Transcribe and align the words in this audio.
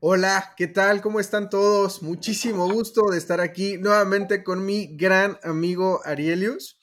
Hola, 0.00 0.54
¿qué 0.56 0.68
tal? 0.68 1.02
¿Cómo 1.02 1.18
están 1.18 1.50
todos? 1.50 2.04
Muchísimo 2.04 2.72
gusto 2.72 3.10
de 3.10 3.18
estar 3.18 3.40
aquí 3.40 3.78
nuevamente 3.78 4.44
con 4.44 4.64
mi 4.64 4.96
gran 4.96 5.40
amigo 5.42 6.00
Arielius. 6.04 6.78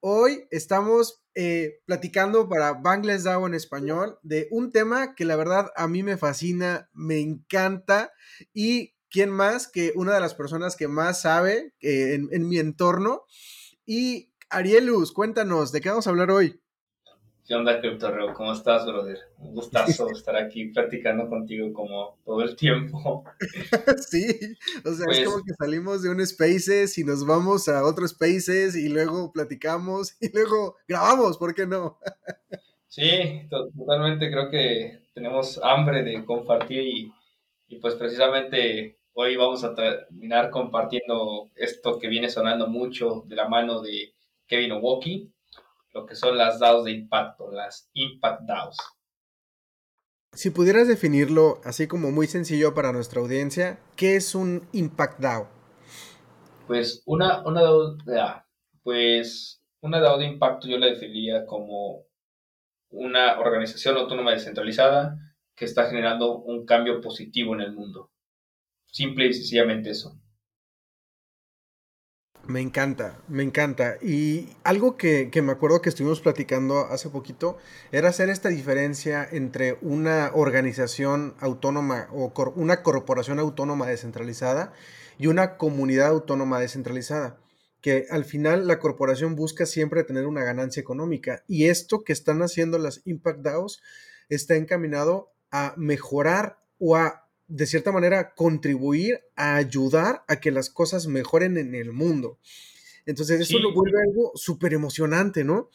Hoy 0.00 0.48
estamos 0.50 1.22
eh, 1.36 1.78
platicando 1.84 2.48
para 2.48 2.72
Bangladesh 2.72 3.22
DAO 3.22 3.46
en 3.46 3.54
español 3.54 4.18
de 4.22 4.48
un 4.50 4.72
tema 4.72 5.14
que 5.14 5.24
la 5.24 5.36
verdad 5.36 5.70
a 5.76 5.86
mí 5.86 6.02
me 6.02 6.16
fascina, 6.16 6.90
me 6.92 7.20
encanta 7.20 8.10
y 8.52 8.96
quién 9.08 9.30
más 9.30 9.68
que 9.68 9.92
una 9.94 10.14
de 10.14 10.20
las 10.20 10.34
personas 10.34 10.74
que 10.74 10.88
más 10.88 11.20
sabe 11.20 11.74
eh, 11.80 12.14
en, 12.14 12.28
en 12.32 12.48
mi 12.48 12.58
entorno. 12.58 13.22
Y 13.86 14.34
Arielius, 14.50 15.12
cuéntanos, 15.12 15.70
¿de 15.70 15.80
qué 15.80 15.90
vamos 15.90 16.08
a 16.08 16.10
hablar 16.10 16.32
hoy? 16.32 16.60
¿Qué 17.48 17.54
onda, 17.54 17.80
Cryptorreo? 17.80 18.34
¿Cómo 18.34 18.52
estás, 18.52 18.84
brother? 18.84 19.20
Un 19.38 19.54
gustazo 19.54 20.10
estar 20.12 20.36
aquí 20.36 20.66
platicando 20.66 21.30
contigo 21.30 21.72
como 21.72 22.18
todo 22.22 22.42
el 22.42 22.54
tiempo. 22.54 23.24
sí, 24.06 24.38
o 24.84 24.92
sea, 24.92 25.06
es 25.10 25.24
como 25.24 25.36
pues 25.36 25.44
que 25.46 25.54
salimos 25.58 26.02
de 26.02 26.10
un 26.10 26.26
Spaces 26.26 26.98
y 26.98 27.04
nos 27.04 27.26
vamos 27.26 27.66
a 27.70 27.86
otro 27.86 28.06
Spaces 28.06 28.76
y 28.76 28.90
luego 28.90 29.32
platicamos 29.32 30.14
y 30.20 30.30
luego 30.30 30.76
grabamos, 30.86 31.38
¿por 31.38 31.54
qué 31.54 31.66
no? 31.66 31.98
sí, 32.86 33.48
totalmente 33.48 34.30
creo 34.30 34.50
que 34.50 35.04
tenemos 35.14 35.58
hambre 35.62 36.02
de 36.02 36.26
compartir 36.26 36.82
y, 36.82 37.12
y 37.68 37.78
pues 37.78 37.94
precisamente 37.94 38.98
hoy 39.14 39.36
vamos 39.36 39.64
a 39.64 39.74
terminar 39.74 40.50
compartiendo 40.50 41.48
esto 41.56 41.98
que 41.98 42.08
viene 42.08 42.28
sonando 42.28 42.66
mucho 42.66 43.24
de 43.26 43.36
la 43.36 43.48
mano 43.48 43.80
de 43.80 44.12
Kevin 44.46 44.72
Owoki 44.72 45.32
lo 45.98 46.06
que 46.06 46.14
son 46.14 46.38
las 46.38 46.58
DAOs 46.60 46.84
de 46.84 46.92
impacto, 46.92 47.50
las 47.50 47.90
Impact 47.92 48.42
DAOs. 48.42 48.76
Si 50.32 50.50
pudieras 50.50 50.86
definirlo 50.86 51.60
así 51.64 51.88
como 51.88 52.12
muy 52.12 52.26
sencillo 52.26 52.74
para 52.74 52.92
nuestra 52.92 53.20
audiencia, 53.20 53.80
¿qué 53.96 54.14
es 54.16 54.34
un 54.34 54.68
Impact 54.72 55.18
DAO? 55.18 55.48
Pues 56.66 57.02
una, 57.06 57.44
una 57.44 57.62
DAO, 57.62 57.96
pues 58.82 59.60
una 59.80 60.00
DAO 60.00 60.18
de 60.18 60.26
impacto 60.26 60.68
yo 60.68 60.78
la 60.78 60.86
definiría 60.86 61.44
como 61.46 62.04
una 62.90 63.40
organización 63.40 63.96
autónoma 63.96 64.32
descentralizada 64.32 65.16
que 65.56 65.64
está 65.64 65.86
generando 65.86 66.38
un 66.38 66.64
cambio 66.64 67.00
positivo 67.00 67.54
en 67.54 67.62
el 67.62 67.72
mundo. 67.72 68.12
Simple 68.86 69.26
y 69.26 69.34
sencillamente 69.34 69.90
eso. 69.90 70.20
Me 72.48 72.62
encanta, 72.62 73.20
me 73.28 73.42
encanta. 73.42 73.98
Y 74.00 74.56
algo 74.64 74.96
que, 74.96 75.30
me 75.42 75.52
acuerdo 75.52 75.82
que 75.82 75.90
estuvimos 75.90 76.22
platicando 76.22 76.86
hace 76.86 77.10
poquito 77.10 77.58
era 77.92 78.08
hacer 78.08 78.30
esta 78.30 78.48
diferencia 78.48 79.28
entre 79.30 79.76
una 79.82 80.30
organización 80.32 81.34
autónoma 81.40 82.08
o 82.10 82.32
una 82.56 82.82
corporación 82.82 83.38
autónoma 83.38 83.86
descentralizada 83.86 84.72
y 85.18 85.26
una 85.26 85.58
comunidad 85.58 86.06
autónoma 86.06 86.58
descentralizada. 86.58 87.38
Que 87.82 88.06
al 88.08 88.24
final 88.24 88.66
la 88.66 88.78
corporación 88.78 89.36
busca 89.36 89.66
siempre 89.66 90.02
tener 90.02 90.26
una 90.26 90.42
ganancia 90.42 90.80
económica. 90.80 91.44
Y 91.48 91.66
esto 91.66 92.02
que 92.02 92.14
están 92.14 92.40
haciendo 92.40 92.78
las 92.78 93.02
Impact 93.04 93.40
DAOs 93.40 93.82
está 94.30 94.56
encaminado 94.56 95.34
a 95.50 95.74
mejorar 95.76 96.60
o 96.78 96.96
a 96.96 97.27
de 97.48 97.66
cierta 97.66 97.92
manera, 97.92 98.34
contribuir 98.34 99.20
a 99.34 99.56
ayudar 99.56 100.22
a 100.28 100.38
que 100.38 100.50
las 100.50 100.70
cosas 100.70 101.06
mejoren 101.06 101.56
en 101.56 101.74
el 101.74 101.92
mundo. 101.92 102.38
Entonces, 103.06 103.40
eso 103.40 103.58
lo 103.58 103.72
vuelve 103.72 103.98
algo 104.06 104.32
súper 104.34 104.74
emocionante, 104.74 105.42
¿no? 105.42 105.70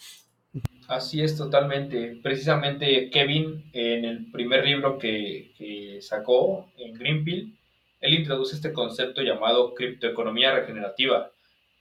Así 0.88 1.22
es, 1.22 1.36
totalmente. 1.36 2.20
Precisamente 2.22 3.10
Kevin, 3.10 3.72
en 3.74 4.06
el 4.06 4.32
primer 4.32 4.64
libro 4.66 5.00
que, 5.00 5.98
sacó 6.02 6.70
en 6.78 6.94
Greenfield, 6.94 7.54
él 8.02 8.14
introduce 8.14 8.56
este 8.56 8.74
concepto 8.74 9.22
llamado 9.22 9.74
criptoeconomía 9.74 10.54
regenerativa, 10.54 11.32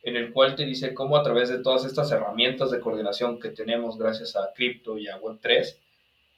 en 0.04 0.16
el 0.16 0.32
cual 0.32 0.54
te 0.54 0.64
dice 0.64 0.94
cómo 0.94 1.16
a 1.16 1.22
través 1.22 1.48
de 1.48 1.58
todas 1.58 1.84
estas 1.84 2.10
herramientas 2.12 2.70
de 2.70 2.80
coordinación 2.80 3.40
que 3.40 3.50
tenemos 3.50 3.98
gracias 3.98 4.36
a 4.36 4.52
cripto 4.54 4.96
y 4.96 5.08
a 5.08 5.20
Web3, 5.20 5.76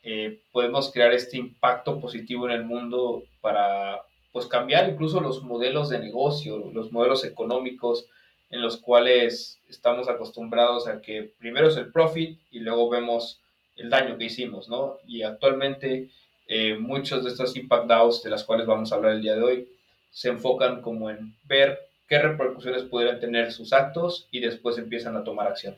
eh, 0.05 0.41
podemos 0.53 0.93
crear 0.93 1.13
este 1.13 1.39
impacto 1.39 1.99
positivo 1.99 2.47
en 2.47 2.53
el 2.53 2.65
mundo 2.65 3.25
para 3.41 4.03
pues, 4.33 4.47
cambiar 4.47 4.91
incluso 4.91 5.21
los 5.21 5.43
modelos 5.43 5.89
de 5.89 5.99
negocio, 5.99 6.71
los 6.73 6.93
modelos 6.93 7.25
económicos 7.25 8.07
en 8.51 8.61
los 8.61 8.77
cuales 8.77 9.59
estamos 9.69 10.09
acostumbrados 10.09 10.87
a 10.87 11.01
que 11.01 11.33
primero 11.39 11.69
es 11.69 11.77
el 11.77 11.91
profit 11.91 12.39
y 12.51 12.61
luego 12.61 12.91
vemos 12.91 13.41
el 13.77 13.89
daño 13.91 14.19
que 14.19 14.27
hicimos, 14.27 14.69
¿no? 14.69 14.99
Y 15.07 15.23
actualmente 15.23 16.11
eh, 16.47 16.77
muchos 16.79 17.25
de 17.25 17.31
estos 17.31 17.57
impact 17.57 17.87
DAOs 17.87 18.23
de 18.23 18.31
las 18.31 18.45
cuales 18.45 18.67
vamos 18.67 18.93
a 18.93 18.97
hablar 18.97 19.13
el 19.13 19.23
día 19.23 19.35
de 19.35 19.43
hoy 19.43 19.69
se 20.11 20.29
enfocan 20.29 20.83
como 20.83 21.11
en 21.11 21.35
ver 21.45 21.81
qué 22.07 22.19
repercusiones 22.19 22.85
pudieran 22.85 23.19
tener 23.19 23.53
sus 23.53 23.73
actos 23.73 24.29
y 24.31 24.41
después 24.41 24.77
empiezan 24.79 25.17
a 25.17 25.25
tomar 25.25 25.49
acción. 25.49 25.77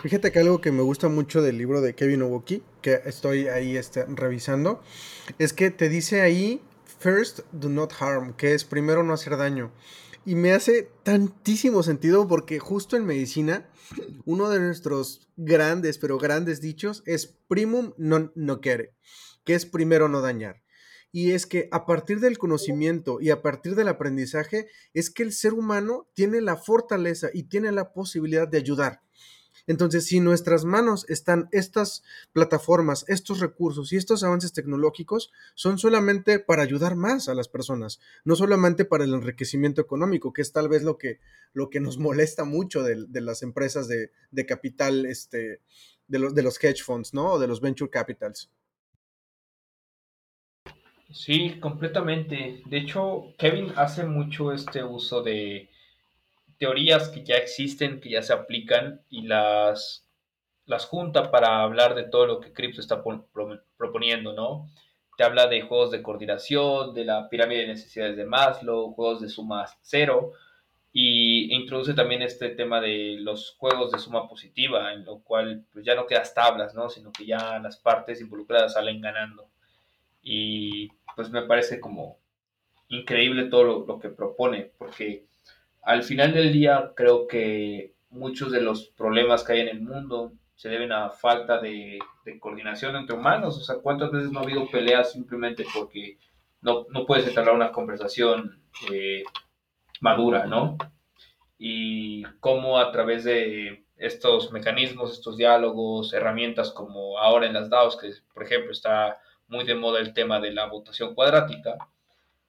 Fíjate 0.00 0.32
que 0.32 0.38
algo 0.38 0.62
que 0.62 0.72
me 0.72 0.80
gusta 0.80 1.10
mucho 1.10 1.42
del 1.42 1.58
libro 1.58 1.82
de 1.82 1.94
Kevin 1.94 2.22
Owoki, 2.22 2.62
que 2.80 3.02
estoy 3.04 3.48
ahí 3.48 3.76
este, 3.76 4.06
revisando, 4.06 4.82
es 5.38 5.52
que 5.52 5.70
te 5.70 5.90
dice 5.90 6.22
ahí, 6.22 6.62
first 6.98 7.40
do 7.52 7.68
not 7.68 7.92
harm, 8.00 8.34
que 8.34 8.54
es 8.54 8.64
primero 8.64 9.02
no 9.02 9.12
hacer 9.12 9.36
daño. 9.36 9.72
Y 10.24 10.36
me 10.36 10.52
hace 10.52 10.88
tantísimo 11.02 11.82
sentido 11.82 12.26
porque 12.26 12.58
justo 12.58 12.96
en 12.96 13.04
medicina, 13.04 13.68
uno 14.24 14.48
de 14.48 14.60
nuestros 14.60 15.28
grandes, 15.36 15.98
pero 15.98 16.16
grandes 16.16 16.62
dichos 16.62 17.02
es 17.04 17.26
primum 17.46 17.92
non 17.98 18.32
nocere, 18.34 18.94
que 19.44 19.54
es 19.54 19.66
primero 19.66 20.08
no 20.08 20.22
dañar. 20.22 20.62
Y 21.12 21.32
es 21.32 21.44
que 21.44 21.68
a 21.72 21.84
partir 21.84 22.20
del 22.20 22.38
conocimiento 22.38 23.20
y 23.20 23.28
a 23.28 23.42
partir 23.42 23.74
del 23.74 23.88
aprendizaje 23.88 24.68
es 24.94 25.10
que 25.10 25.24
el 25.24 25.34
ser 25.34 25.52
humano 25.52 26.08
tiene 26.14 26.40
la 26.40 26.56
fortaleza 26.56 27.28
y 27.34 27.42
tiene 27.42 27.70
la 27.70 27.92
posibilidad 27.92 28.48
de 28.48 28.56
ayudar. 28.56 29.02
Entonces, 29.70 30.04
si 30.04 30.18
nuestras 30.18 30.64
manos 30.64 31.08
están 31.08 31.48
estas 31.52 32.02
plataformas, 32.32 33.04
estos 33.06 33.38
recursos 33.38 33.92
y 33.92 33.96
estos 33.96 34.24
avances 34.24 34.52
tecnológicos, 34.52 35.30
son 35.54 35.78
solamente 35.78 36.40
para 36.40 36.64
ayudar 36.64 36.96
más 36.96 37.28
a 37.28 37.34
las 37.34 37.46
personas, 37.46 38.00
no 38.24 38.34
solamente 38.34 38.84
para 38.84 39.04
el 39.04 39.14
enriquecimiento 39.14 39.80
económico, 39.80 40.32
que 40.32 40.42
es 40.42 40.50
tal 40.50 40.68
vez 40.68 40.82
lo 40.82 40.98
que, 40.98 41.20
lo 41.52 41.70
que 41.70 41.78
nos 41.78 41.98
molesta 42.06 42.42
mucho 42.42 42.82
de, 42.82 43.06
las 43.20 43.44
empresas 43.44 43.86
de, 43.86 44.10
capital, 44.44 45.06
este, 45.06 45.60
de, 46.08 46.18
los, 46.18 46.34
de 46.34 46.42
los 46.42 46.62
hedge 46.64 46.82
funds, 46.82 47.14
¿no? 47.14 47.34
O 47.34 47.38
de 47.38 47.46
los 47.46 47.60
venture 47.60 47.88
capitals. 47.88 48.50
Sí, 51.12 51.60
completamente. 51.60 52.60
De 52.66 52.76
hecho, 52.76 53.34
Kevin 53.38 53.72
hace 53.76 54.02
mucho 54.02 54.52
este 54.52 54.82
uso 54.82 55.22
de 55.22 55.70
teorías 56.60 57.08
que 57.08 57.24
ya 57.24 57.36
existen, 57.36 58.00
que 58.00 58.10
ya 58.10 58.22
se 58.22 58.34
aplican 58.34 59.00
y 59.08 59.22
las, 59.22 60.06
las 60.66 60.84
junta 60.84 61.30
para 61.30 61.62
hablar 61.62 61.94
de 61.94 62.04
todo 62.04 62.26
lo 62.26 62.38
que 62.38 62.52
Crypto 62.52 62.82
está 62.82 63.02
proponiendo, 63.78 64.34
¿no? 64.34 64.68
Te 65.16 65.24
habla 65.24 65.46
de 65.46 65.62
juegos 65.62 65.90
de 65.90 66.02
coordinación, 66.02 66.92
de 66.92 67.06
la 67.06 67.30
pirámide 67.30 67.62
de 67.62 67.68
necesidades 67.68 68.14
de 68.18 68.26
Maslow, 68.26 68.92
juegos 68.92 69.22
de 69.22 69.30
suma 69.30 69.66
cero, 69.80 70.32
y 70.92 71.54
introduce 71.54 71.94
también 71.94 72.20
este 72.20 72.50
tema 72.50 72.78
de 72.82 73.16
los 73.20 73.56
juegos 73.56 73.90
de 73.90 73.98
suma 73.98 74.28
positiva, 74.28 74.92
en 74.92 75.06
lo 75.06 75.20
cual 75.20 75.64
pues, 75.72 75.82
ya 75.86 75.94
no 75.94 76.06
quedas 76.06 76.34
tablas, 76.34 76.74
¿no? 76.74 76.90
Sino 76.90 77.10
que 77.10 77.24
ya 77.24 77.58
las 77.58 77.78
partes 77.78 78.20
involucradas 78.20 78.74
salen 78.74 79.00
ganando. 79.00 79.48
Y 80.22 80.90
pues 81.16 81.30
me 81.30 81.40
parece 81.42 81.80
como 81.80 82.18
increíble 82.88 83.44
todo 83.44 83.86
lo 83.86 83.98
que 83.98 84.10
propone, 84.10 84.72
porque 84.76 85.29
al 85.82 86.02
final 86.02 86.32
del 86.32 86.52
día 86.52 86.92
creo 86.94 87.26
que 87.26 87.94
muchos 88.10 88.52
de 88.52 88.60
los 88.60 88.88
problemas 88.88 89.44
que 89.44 89.52
hay 89.54 89.60
en 89.60 89.68
el 89.68 89.80
mundo 89.80 90.32
se 90.54 90.68
deben 90.68 90.92
a 90.92 91.10
falta 91.10 91.58
de, 91.58 91.98
coordinación 92.38 92.94
entre 92.96 93.16
humanos. 93.16 93.56
O 93.56 93.60
sea, 93.62 93.76
¿cuántas 93.76 94.10
veces 94.12 94.30
no 94.30 94.40
ha 94.40 94.42
habido 94.42 94.68
peleas 94.70 95.12
simplemente 95.12 95.64
porque 95.74 96.18
no, 96.60 96.86
no 96.90 97.06
puedes 97.06 97.26
entablar 97.26 97.54
una 97.54 97.72
conversación 97.72 98.60
eh, 98.92 99.24
madura, 100.00 100.46
¿no? 100.46 100.76
Y 101.58 102.24
cómo 102.40 102.78
a 102.78 102.92
través 102.92 103.24
de 103.24 103.84
estos 103.96 104.52
mecanismos, 104.52 105.12
estos 105.12 105.36
diálogos, 105.36 106.12
herramientas 106.12 106.70
como 106.70 107.18
ahora 107.18 107.46
en 107.46 107.54
las 107.54 107.68
DAOs, 107.68 107.96
que 107.96 108.10
por 108.32 108.42
ejemplo 108.42 108.72
está 108.72 109.18
muy 109.48 109.64
de 109.64 109.74
moda 109.74 110.00
el 110.00 110.14
tema 110.14 110.40
de 110.40 110.52
la 110.52 110.66
votación 110.66 111.14
cuadrática, 111.14 111.76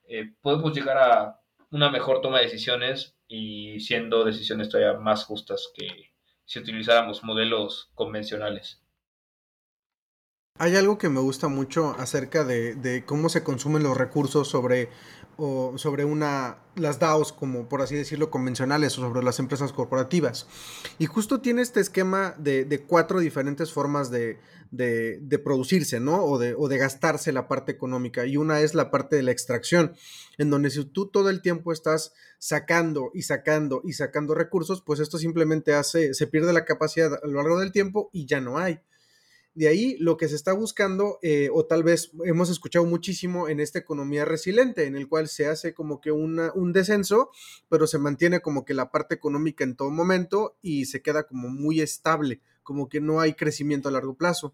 eh, 0.07 0.31
podemos 0.42 0.74
llegar 0.74 0.98
a 0.98 1.39
una 1.72 1.89
mejor 1.89 2.22
toma 2.22 2.39
de 2.39 2.45
decisiones 2.45 3.16
y 3.31 3.80
siendo 3.80 4.25
decisiones 4.25 4.69
todavía 4.69 5.00
más 5.00 5.24
justas 5.24 5.72
que 5.74 5.88
si 6.45 6.60
utilizáramos 6.60 7.24
modelos 7.24 7.89
convencionales. 7.95 8.81
Hay 10.62 10.75
algo 10.75 11.00
que 11.00 11.10
me 11.10 11.19
gusta 11.19 11.48
mucho 11.48 11.96
acerca 11.98 12.44
de, 12.44 13.04
cómo 13.08 13.30
se 13.30 13.42
consumen 13.42 13.81
los 13.81 13.98
recursos 13.98 14.48
sobre, 14.48 14.90
las 16.75 17.00
DAOs, 17.00 17.34
como 17.34 17.68
por 17.68 17.81
así 17.81 17.96
decirlo, 17.96 18.30
convencionales 18.30 18.96
o 19.00 19.02
sobre 19.02 19.24
las 19.24 19.40
empresas 19.40 19.74
corporativas. 19.74 20.46
Y 21.00 21.08
justo 21.08 21.42
tiene 21.42 21.63
este 21.63 21.80
esquema 21.80 22.36
de, 22.38 22.86
cuatro 22.88 23.19
diferentes 23.19 23.74
formas 23.74 24.12
de, 24.12 24.38
producirse, 25.44 26.00
¿no? 26.00 26.24
O 26.25 26.38
de, 26.38 26.54
o 26.56 26.68
de 26.68 26.78
gastarse 26.78 27.31
la 27.31 27.48
parte 27.48 27.72
económica. 27.72 28.28
Y 28.28 28.38
una 28.38 28.60
es 28.60 28.75
la 28.75 28.92
parte 28.92 29.16
de 29.16 29.24
la 29.24 29.31
extracción, 29.31 29.96
en 30.38 30.52
donde 30.52 30.69
si 30.69 30.86
tú 30.86 31.08
todo 31.08 31.31
el 31.31 31.42
tiempo 31.42 31.74
estás 31.74 32.13
sacando 32.38 33.10
y 33.16 33.24
sacando 33.24 33.81
y 33.84 33.94
sacando 33.94 34.36
recursos, 34.36 34.84
pues 34.84 35.00
esto 35.00 35.18
simplemente 35.18 35.74
hace, 35.74 36.13
se 36.13 36.28
pierde 36.28 36.54
la 36.54 36.66
capacidad 36.66 37.16
a 37.16 37.25
lo 37.25 37.42
largo 37.42 37.60
del 37.60 37.72
tiempo 37.72 38.12
y 38.13 38.28
ya 38.28 38.42
no 38.42 38.60
hay. 38.60 38.80
De 39.53 39.68
ahí 39.68 39.98
lo 40.00 40.15
que 40.15 40.30
se 40.30 40.36
está 40.36 40.53
buscando, 40.53 41.19
eh, 41.21 41.50
o 41.51 41.65
tal 41.65 41.83
vez 41.83 42.12
hemos 42.24 42.50
escuchado 42.50 42.86
muchísimo 42.86 43.50
en 43.50 43.59
esta 43.59 43.80
economía 43.80 44.24
resiliente, 44.24 44.86
en 44.86 44.95
el 44.95 45.09
cual 45.09 45.27
se 45.27 45.48
hace 45.48 45.74
como 45.74 46.00
que 46.00 46.12
una, 46.12 46.53
un 46.56 46.71
descenso, 46.71 47.31
pero 47.68 47.86
se 47.86 47.98
mantiene 47.98 48.39
como 48.39 48.63
que 48.63 48.74
la 48.74 48.92
parte 48.92 49.15
económica 49.15 49.65
en 49.65 49.75
todo 49.75 49.89
momento 49.89 50.57
y 50.62 50.86
se 50.86 51.01
queda 51.01 51.24
como 51.24 51.50
muy 51.50 51.81
estable, 51.81 52.39
como 52.63 52.90
que 52.90 53.02
no 53.02 53.19
hay 53.19 53.34
crecimiento 53.34 53.90
a 53.90 53.92
largo 53.92 54.16
plazo. 54.16 54.54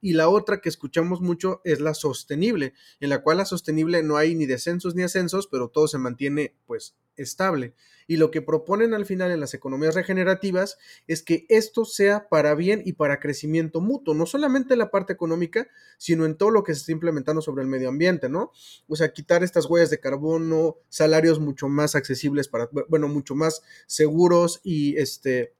Y 0.00 0.12
la 0.12 0.28
otra 0.28 0.60
que 0.60 0.68
escuchamos 0.68 1.20
mucho 1.20 1.60
es 1.64 1.80
la 1.80 1.94
sostenible, 1.94 2.74
en 3.00 3.10
la 3.10 3.22
cual 3.22 3.38
la 3.38 3.44
sostenible 3.44 4.02
no 4.02 4.16
hay 4.16 4.34
ni 4.34 4.46
descensos 4.46 4.94
ni 4.94 5.02
ascensos, 5.02 5.46
pero 5.46 5.68
todo 5.68 5.88
se 5.88 5.98
mantiene 5.98 6.54
pues 6.66 6.96
estable. 7.16 7.74
Y 8.06 8.18
lo 8.18 8.30
que 8.30 8.42
proponen 8.42 8.94
al 8.94 9.04
final 9.04 9.32
en 9.32 9.40
las 9.40 9.54
economías 9.54 9.94
regenerativas 9.94 10.78
es 11.08 11.22
que 11.22 11.44
esto 11.48 11.84
sea 11.84 12.28
para 12.28 12.54
bien 12.54 12.82
y 12.84 12.92
para 12.92 13.18
crecimiento 13.18 13.80
mutuo, 13.80 14.14
no 14.14 14.26
solamente 14.26 14.74
en 14.74 14.78
la 14.78 14.90
parte 14.90 15.12
económica, 15.12 15.66
sino 15.98 16.24
en 16.24 16.36
todo 16.36 16.50
lo 16.50 16.62
que 16.62 16.74
se 16.74 16.80
está 16.80 16.92
implementando 16.92 17.42
sobre 17.42 17.62
el 17.62 17.68
medio 17.68 17.88
ambiente, 17.88 18.28
¿no? 18.28 18.52
O 18.86 18.94
sea, 18.94 19.12
quitar 19.12 19.42
estas 19.42 19.66
huellas 19.66 19.90
de 19.90 19.98
carbono, 19.98 20.76
salarios 20.88 21.40
mucho 21.40 21.68
más 21.68 21.96
accesibles 21.96 22.48
para, 22.48 22.68
bueno, 22.88 23.08
mucho 23.08 23.34
más 23.34 23.62
seguros 23.86 24.60
y 24.62 24.96
este 24.98 25.55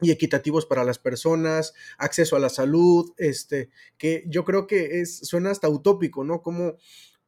y 0.00 0.10
equitativos 0.10 0.66
para 0.66 0.84
las 0.84 0.98
personas, 0.98 1.74
acceso 1.98 2.36
a 2.36 2.40
la 2.40 2.48
salud, 2.48 3.12
este, 3.16 3.70
que 3.96 4.24
yo 4.28 4.44
creo 4.44 4.66
que 4.66 5.00
es, 5.00 5.18
suena 5.18 5.50
hasta 5.50 5.68
utópico, 5.68 6.24
¿no? 6.24 6.42
Como 6.42 6.76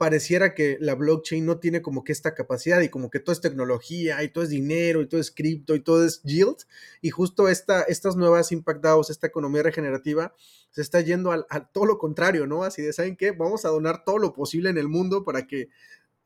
pareciera 0.01 0.55
que 0.55 0.79
la 0.81 0.95
blockchain 0.95 1.45
no 1.45 1.59
tiene 1.59 1.83
como 1.83 2.05
que 2.05 2.13
esta 2.13 2.35
capacidad 2.35 2.81
y 2.81 2.89
como 2.89 3.11
que 3.11 3.21
todo 3.21 3.35
es 3.35 3.43
tecnología 3.43 4.23
y 4.23 4.29
todo 4.29 4.45
es 4.45 4.49
dinero 4.49 5.03
y 5.03 5.09
todo 5.09 5.21
es 5.21 5.31
cripto 5.31 5.75
y 5.75 5.81
todo 5.81 6.07
es 6.07 6.23
yield 6.23 6.57
y 7.03 7.11
justo 7.11 7.51
esta, 7.51 7.83
estas 7.83 8.17
nuevas 8.17 8.51
impact 8.51 8.83
DAOs, 8.83 9.11
esta 9.11 9.27
economía 9.27 9.63
regenerativa 9.63 10.35
se 10.71 10.81
está 10.81 11.03
yendo 11.03 11.33
a, 11.33 11.45
todo 11.71 11.85
lo 11.85 11.99
contrario, 11.99 12.47
¿no? 12.47 12.65
Así 12.65 12.81
de, 12.81 12.95
¿saben 12.95 13.15
qué? 13.15 13.33
Vamos 13.33 13.67
a 13.67 13.69
donar 13.69 14.05
todo 14.05 14.17
lo 14.17 14.33
posible 14.33 14.71
en 14.71 14.79
el 14.79 14.89
mundo 14.89 15.23
para 15.23 15.47
que 15.47 15.69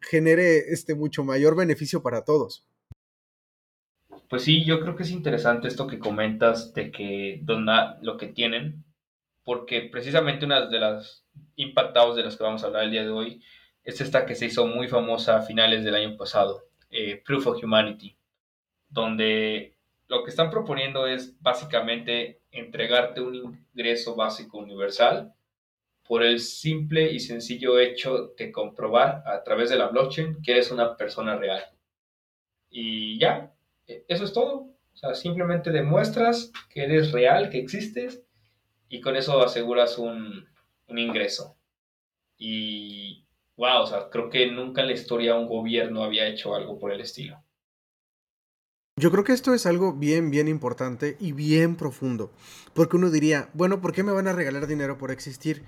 genere 0.00 0.73
este 0.73 0.94
mucho 0.94 1.25
mayor 1.25 1.56
beneficio 1.56 2.00
para 2.00 2.25
todos. 2.25 2.64
Pues 4.35 4.47
sí, 4.47 4.65
yo 4.65 4.81
creo 4.81 4.97
que 4.97 5.05
es 5.05 5.13
interesante 5.13 5.69
esto 5.69 5.87
que 5.87 6.01
comentas 6.01 6.75
de 6.75 6.91
que 6.91 7.39
dona 7.45 7.99
lo 8.03 8.17
que 8.17 8.27
tienen, 8.27 8.85
porque 9.45 9.83
precisamente 9.83 10.45
una 10.45 10.67
de 10.67 10.81
las 10.81 11.25
impactados 11.55 12.17
de 12.17 12.25
las 12.25 12.37
que 12.37 12.43
vamos 12.43 12.65
a 12.65 12.67
hablar 12.67 12.83
el 12.83 12.91
día 12.91 13.05
de 13.05 13.11
hoy 13.11 13.45
es 13.85 14.01
esta 14.01 14.27
que 14.27 14.35
se 14.35 14.47
hizo 14.47 14.67
muy 14.67 14.89
famosa 14.89 15.37
a 15.37 15.43
finales 15.43 15.85
del 15.85 15.95
año 15.95 16.17
pasado, 16.17 16.65
eh, 16.91 17.23
Proof 17.25 17.47
of 17.47 17.63
Humanity, 17.63 18.17
donde 18.89 19.77
lo 20.09 20.25
que 20.25 20.31
están 20.31 20.51
proponiendo 20.51 21.07
es 21.07 21.41
básicamente 21.41 22.41
entregarte 22.51 23.21
un 23.21 23.37
ingreso 23.73 24.17
básico 24.17 24.59
universal 24.59 25.33
por 26.03 26.25
el 26.25 26.41
simple 26.41 27.13
y 27.13 27.21
sencillo 27.21 27.79
hecho 27.79 28.35
de 28.37 28.51
comprobar 28.51 29.23
a 29.27 29.45
través 29.45 29.71
de 29.71 29.77
la 29.77 29.87
blockchain 29.87 30.43
que 30.43 30.51
eres 30.51 30.73
una 30.73 30.97
persona 30.97 31.37
real. 31.37 31.63
Y 32.69 33.17
ya, 33.21 33.54
eso 33.87 34.25
es 34.25 34.33
todo. 34.33 34.71
O 34.93 34.97
sea, 34.97 35.15
simplemente 35.15 35.71
demuestras 35.71 36.53
que 36.71 36.85
eres 36.85 37.13
real, 37.13 37.51
que 37.51 37.59
existes, 37.59 38.23
y 38.89 39.01
con 39.01 39.17
eso 39.17 39.43
aseguras 39.43 39.99
un, 39.99 40.47
un 40.87 40.99
ingreso. 40.99 41.57
Y 42.37 43.27
wow, 43.57 43.83
o 43.83 43.87
sea, 43.87 44.09
creo 44.11 44.31
que 44.31 44.51
nunca 44.51 44.83
en 44.83 44.89
la 44.89 44.93
historia 44.93 45.35
un 45.35 45.49
gobierno 45.49 46.05
había 46.05 46.27
hecho 46.29 46.55
algo 46.55 46.79
por 46.79 46.93
el 46.93 47.01
estilo. 47.01 47.43
Yo 48.97 49.11
creo 49.11 49.25
que 49.25 49.33
esto 49.33 49.53
es 49.53 49.67
algo 49.67 49.93
bien, 49.93 50.31
bien 50.31 50.47
importante 50.47 51.17
y 51.19 51.33
bien 51.33 51.75
profundo, 51.75 52.31
porque 52.75 52.97
uno 52.97 53.11
diría, 53.11 53.51
bueno, 53.53 53.81
¿por 53.81 53.93
qué 53.93 54.05
me 54.05 54.13
van 54.13 54.29
a 54.29 54.33
regalar 54.33 54.69
dinero 54.69 54.99
por 54.99 55.11
existir? 55.11 55.65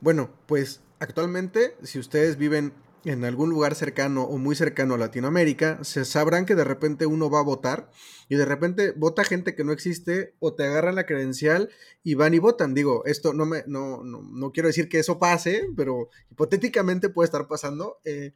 Bueno, 0.00 0.30
pues 0.46 0.82
actualmente, 0.98 1.76
si 1.84 2.00
ustedes 2.00 2.36
viven 2.36 2.72
en 3.06 3.24
algún 3.24 3.50
lugar 3.50 3.76
cercano 3.76 4.24
o 4.24 4.36
muy 4.36 4.56
cercano 4.56 4.94
a 4.94 4.98
Latinoamérica, 4.98 5.82
se 5.84 6.04
sabrán 6.04 6.44
que 6.44 6.56
de 6.56 6.64
repente 6.64 7.06
uno 7.06 7.30
va 7.30 7.38
a 7.38 7.44
votar 7.44 7.88
y 8.28 8.34
de 8.34 8.44
repente 8.44 8.92
vota 8.96 9.22
gente 9.22 9.54
que 9.54 9.62
no 9.62 9.70
existe 9.70 10.34
o 10.40 10.54
te 10.54 10.64
agarran 10.64 10.96
la 10.96 11.06
credencial 11.06 11.70
y 12.02 12.14
van 12.14 12.34
y 12.34 12.40
votan. 12.40 12.74
Digo, 12.74 13.04
esto 13.04 13.32
no 13.32 13.46
me, 13.46 13.62
no, 13.68 14.02
no, 14.02 14.22
no 14.22 14.52
quiero 14.52 14.66
decir 14.68 14.88
que 14.88 14.98
eso 14.98 15.20
pase, 15.20 15.68
pero 15.76 16.10
hipotéticamente 16.32 17.08
puede 17.08 17.26
estar 17.26 17.46
pasando. 17.46 17.98
Eh, 18.04 18.34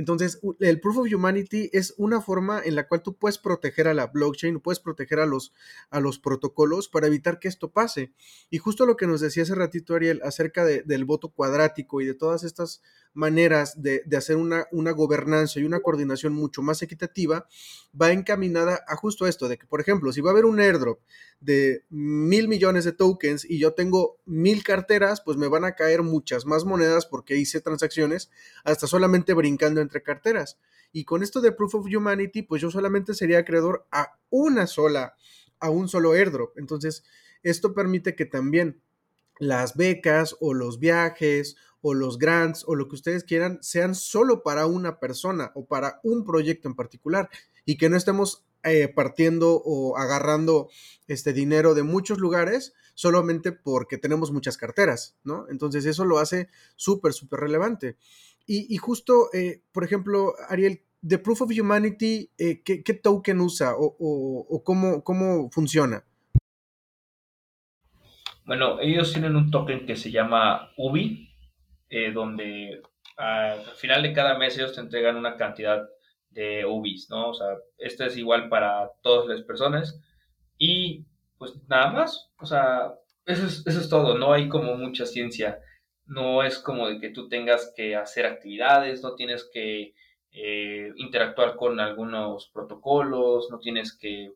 entonces, 0.00 0.40
el 0.60 0.80
Proof 0.80 0.98
of 0.98 1.12
Humanity 1.12 1.68
es 1.74 1.92
una 1.98 2.22
forma 2.22 2.62
en 2.64 2.74
la 2.74 2.88
cual 2.88 3.02
tú 3.02 3.18
puedes 3.18 3.36
proteger 3.36 3.86
a 3.86 3.92
la 3.92 4.06
blockchain, 4.06 4.58
puedes 4.60 4.80
proteger 4.80 5.20
a 5.20 5.26
los, 5.26 5.52
a 5.90 6.00
los 6.00 6.18
protocolos 6.18 6.88
para 6.88 7.06
evitar 7.06 7.38
que 7.38 7.48
esto 7.48 7.70
pase. 7.70 8.14
Y 8.48 8.56
justo 8.56 8.86
lo 8.86 8.96
que 8.96 9.06
nos 9.06 9.20
decía 9.20 9.42
hace 9.42 9.54
ratito 9.54 9.94
Ariel 9.94 10.22
acerca 10.24 10.64
del 10.64 11.04
voto 11.04 11.28
cuadrático 11.28 12.00
y 12.00 12.06
de 12.06 12.14
todas 12.14 12.44
estas 12.44 12.80
maneras 13.12 13.82
de, 13.82 14.02
hacer 14.16 14.36
una, 14.36 14.66
una, 14.70 14.92
gobernanza 14.92 15.58
y 15.58 15.64
una 15.64 15.80
coordinación 15.80 16.32
mucho 16.32 16.62
más 16.62 16.82
equitativa, 16.82 17.46
va 18.00 18.12
encaminada 18.12 18.84
a 18.86 18.96
justo 18.96 19.26
esto, 19.26 19.48
de 19.48 19.58
que, 19.58 19.66
por 19.66 19.80
ejemplo, 19.80 20.12
si 20.12 20.20
va 20.20 20.30
a 20.30 20.32
haber 20.32 20.44
un 20.44 20.60
airdrop 20.60 21.00
de 21.40 21.84
mil 21.88 22.48
millones 22.48 22.84
de 22.84 22.92
tokens 22.92 23.44
y 23.44 23.58
yo 23.58 23.74
tengo 23.74 24.18
mil 24.26 24.62
carteras, 24.62 25.20
pues 25.22 25.36
me 25.36 25.48
van 25.48 25.64
a 25.64 25.74
caer 25.74 26.02
muchas 26.02 26.46
más 26.46 26.64
monedas 26.64 27.06
porque 27.06 27.36
hice 27.36 27.60
transacciones 27.60 28.30
hasta 28.64 28.86
solamente 28.86 29.34
brincando 29.34 29.80
entre 29.80 30.02
carteras. 30.02 30.58
Y 30.92 31.04
con 31.04 31.22
esto 31.22 31.40
de 31.40 31.52
Proof 31.52 31.76
of 31.76 31.86
Humanity, 31.86 32.42
pues 32.42 32.62
yo 32.62 32.70
solamente 32.70 33.14
sería 33.14 33.38
acreedor 33.38 33.86
a 33.90 34.18
una 34.28 34.66
sola, 34.66 35.14
a 35.58 35.70
un 35.70 35.88
solo 35.88 36.12
airdrop. 36.12 36.58
Entonces, 36.58 37.04
esto 37.42 37.74
permite 37.74 38.14
que 38.14 38.26
también 38.26 38.82
las 39.38 39.76
becas 39.76 40.36
o 40.40 40.52
los 40.52 40.78
viajes 40.78 41.56
o 41.82 41.94
los 41.94 42.18
grants 42.18 42.64
o 42.66 42.74
lo 42.74 42.88
que 42.88 42.94
ustedes 42.94 43.24
quieran 43.24 43.58
sean 43.62 43.94
solo 43.94 44.42
para 44.42 44.66
una 44.66 44.98
persona 44.98 45.52
o 45.54 45.66
para 45.66 46.00
un 46.02 46.24
proyecto 46.24 46.68
en 46.68 46.74
particular 46.74 47.30
y 47.64 47.76
que 47.76 47.88
no 47.88 47.96
estemos 47.96 48.44
eh, 48.62 48.88
partiendo 48.88 49.62
o 49.64 49.96
agarrando 49.96 50.68
este 51.06 51.32
dinero 51.32 51.74
de 51.74 51.82
muchos 51.82 52.18
lugares 52.18 52.74
solamente 52.94 53.52
porque 53.52 53.96
tenemos 53.96 54.32
muchas 54.32 54.58
carteras, 54.58 55.16
¿no? 55.24 55.46
Entonces 55.48 55.86
eso 55.86 56.04
lo 56.04 56.18
hace 56.18 56.50
súper, 56.76 57.14
súper 57.14 57.40
relevante. 57.40 57.96
Y, 58.46 58.76
justo, 58.78 59.32
eh, 59.32 59.62
por 59.70 59.84
ejemplo, 59.84 60.34
Ariel, 60.48 60.82
de 61.02 61.18
Proof 61.18 61.42
of 61.42 61.52
Humanity, 61.56 62.30
eh, 62.36 62.62
¿qué, 62.64 62.94
token 62.94 63.40
usa 63.40 63.76
o, 63.76 63.94
o 63.96 64.64
cómo, 64.64 65.04
cómo 65.04 65.48
funciona? 65.52 66.04
Bueno, 68.44 68.80
ellos 68.80 69.12
tienen 69.12 69.36
un 69.36 69.52
token 69.52 69.86
que 69.86 69.94
se 69.94 70.10
llama 70.10 70.72
UBI, 70.76 71.29
eh, 71.90 72.12
donde 72.12 72.80
al 73.16 73.64
final 73.76 74.02
de 74.02 74.12
cada 74.12 74.38
mes 74.38 74.56
ellos 74.56 74.74
te 74.74 74.80
entregan 74.80 75.16
una 75.16 75.36
cantidad 75.36 75.86
de 76.30 76.64
UBIs, 76.64 77.10
¿no? 77.10 77.30
O 77.30 77.34
sea, 77.34 77.48
esto 77.76 78.04
es 78.04 78.16
igual 78.16 78.48
para 78.48 78.92
todas 79.02 79.26
las 79.26 79.42
personas 79.42 80.00
y 80.56 81.04
pues 81.36 81.54
nada 81.68 81.90
más, 81.90 82.30
o 82.38 82.46
sea, 82.46 82.94
eso 83.26 83.46
es, 83.46 83.66
eso 83.66 83.80
es 83.80 83.88
todo, 83.88 84.16
no 84.16 84.32
hay 84.32 84.48
como 84.48 84.76
mucha 84.76 85.04
ciencia, 85.04 85.60
no 86.06 86.42
es 86.42 86.58
como 86.58 86.88
de 86.88 87.00
que 87.00 87.10
tú 87.10 87.28
tengas 87.28 87.72
que 87.76 87.96
hacer 87.96 88.26
actividades, 88.26 89.02
no 89.02 89.14
tienes 89.14 89.48
que 89.52 89.94
eh, 90.32 90.92
interactuar 90.96 91.56
con 91.56 91.80
algunos 91.80 92.50
protocolos, 92.52 93.48
no 93.50 93.58
tienes 93.58 93.96
que 93.96 94.32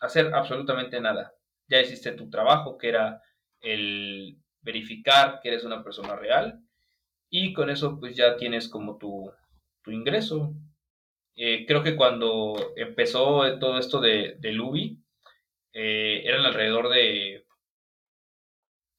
hacer 0.00 0.32
absolutamente 0.34 1.00
nada. 1.00 1.32
Ya 1.68 1.80
hiciste 1.80 2.12
tu 2.12 2.30
trabajo, 2.30 2.78
que 2.78 2.88
era 2.90 3.22
el 3.60 4.38
verificar 4.60 5.40
que 5.42 5.48
eres 5.48 5.64
una 5.64 5.82
persona 5.82 6.16
real 6.16 6.60
y 7.30 7.52
con 7.52 7.70
eso 7.70 7.98
pues 7.98 8.16
ya 8.16 8.36
tienes 8.36 8.68
como 8.68 8.96
tu, 8.96 9.32
ingreso. 9.86 10.52
Eh, 11.36 11.64
creo 11.66 11.82
que 11.82 11.94
cuando 11.96 12.72
empezó 12.76 13.58
todo 13.58 13.78
esto 13.78 14.00
de, 14.00 14.36
de 14.40 14.52
Luby, 14.52 14.98
eh, 15.72 16.22
eran 16.24 16.44
alrededor 16.44 16.88
de, 16.88 17.46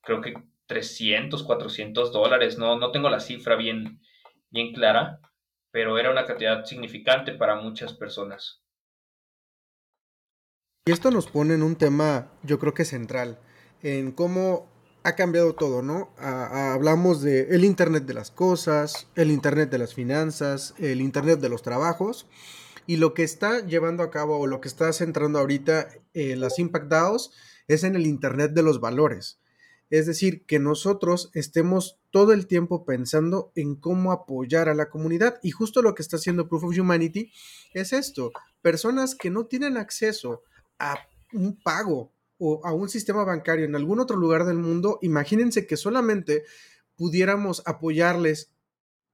creo 0.02 0.22
que 0.22 0.34
300, 0.68 1.44
400 1.44 2.12
dólares, 2.12 2.58
no, 2.58 2.78
no 2.78 2.92
tengo 2.92 3.10
la 3.10 3.20
cifra 3.20 3.56
bien, 3.56 4.00
bien 4.50 4.74
clara, 4.74 5.20
pero 5.72 5.98
era 5.98 6.12
una 6.12 6.26
cantidad 6.26 6.64
significante 6.66 7.34
para 7.34 7.56
muchas 7.56 7.94
personas. 7.94 8.62
Y 10.86 10.92
esto 10.92 11.12
nos 11.12 11.28
pone 11.28 11.54
en 11.54 11.64
un 11.64 11.76
tema, 11.76 12.32
yo 12.44 12.60
creo 12.60 12.74
que 12.74 12.86
central, 12.86 13.40
en 13.84 14.12
cómo 14.12 14.70
ha 15.08 15.16
cambiado 15.16 15.56
todo, 15.56 15.82
¿no? 15.82 16.10
hablamos 16.18 17.22
de 17.22 17.56
el 17.56 17.64
Internet 17.64 18.04
de 18.04 18.14
las 18.14 18.30
cosas, 18.30 19.08
el 19.16 19.32
Internet 19.32 19.70
de 19.70 19.78
las 19.78 19.94
finanzas, 19.94 20.74
el 20.80 21.00
Internet 21.00 21.40
de 21.40 21.48
los 21.48 21.62
trabajos, 21.62 22.28
y 22.88 22.98
lo 22.98 23.14
que 23.14 23.24
está 23.24 23.66
llevando 23.66 24.04
a 24.04 24.12
cabo 24.12 24.38
o 24.38 24.48
lo 24.48 24.60
que 24.60 24.68
está 24.68 24.92
centrando 24.92 25.40
ahorita 25.40 25.88
eh, 26.14 26.36
las 26.36 26.60
Impact 26.60 26.90
DAOs 26.90 27.32
es 27.70 27.86
en 27.86 27.96
el 27.96 28.06
Internet 28.06 28.52
de 28.52 28.64
los 28.64 28.82
valores. 28.82 29.40
Es 29.90 30.08
decir, 30.08 30.46
que 30.46 30.60
nosotros 30.60 31.32
estemos 31.34 32.02
todo 32.12 32.34
el 32.34 32.46
tiempo 32.46 32.84
pensando 32.84 33.54
en 33.56 33.78
cómo 33.78 34.12
apoyar 34.12 34.68
a 34.68 34.76
la 34.76 34.90
comunidad. 34.90 35.40
Y 35.42 35.52
justo 35.52 35.82
lo 35.82 35.96
que 35.96 36.02
está 36.02 36.18
haciendo 36.18 36.50
Proof 36.50 36.66
of 36.66 36.78
Humanity 36.78 37.32
es 37.74 37.94
esto. 37.94 38.32
Personas 38.62 39.16
que 39.16 39.30
no 39.30 39.46
tienen 39.46 39.78
acceso 39.78 40.44
a 40.80 40.98
un 41.32 41.58
pago 41.62 42.12
o 42.38 42.66
a 42.66 42.74
un 42.74 42.90
sistema 42.90 43.24
bancario 43.24 43.66
en 43.66 43.76
algún 43.76 44.00
otro 44.00 44.18
lugar 44.18 44.46
del 44.46 44.58
mundo, 44.58 45.00
imagínense 45.02 45.66
que 45.66 45.78
solamente 45.78 46.44
pudiéramos 46.96 47.64
apoyarles 47.66 48.52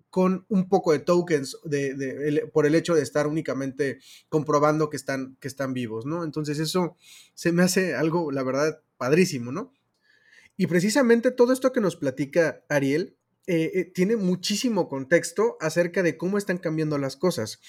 con 0.09 0.45
un 0.47 0.69
poco 0.69 0.91
de 0.91 0.99
tokens 0.99 1.57
de, 1.63 2.47
por 2.53 2.67
el 2.67 2.75
hecho 2.75 2.93
de 2.93 3.01
estar 3.01 3.25
únicamente 3.25 3.99
comprobando 4.29 4.89
que 4.89 4.97
están, 4.97 5.37
que 5.39 5.47
están 5.47 5.73
vivos, 5.73 6.05
¿no? 6.05 6.23
Entonces 6.23 6.59
eso 6.59 6.95
se 7.33 7.51
me 7.51 7.63
hace 7.63 7.95
algo, 7.95 8.31
la 8.31 8.43
verdad, 8.43 8.83
padrísimo, 8.97 9.51
¿no? 9.51 9.73
Y 10.55 10.67
precisamente 10.67 11.31
todo 11.31 11.51
esto 11.51 11.71
que 11.71 11.81
nos 11.81 11.95
platica 11.95 12.63
Ariel 12.69 13.17
eh, 13.45 13.71
eh, 13.73 13.91
tiene 13.93 14.15
muchísimo 14.15 14.87
contexto 14.87 15.57
acerca 15.59 16.01
de 16.01 16.15
cómo 16.15 16.37
están 16.37 16.57
cambiando 16.59 16.97
las 16.97 17.17
cosas, 17.17 17.59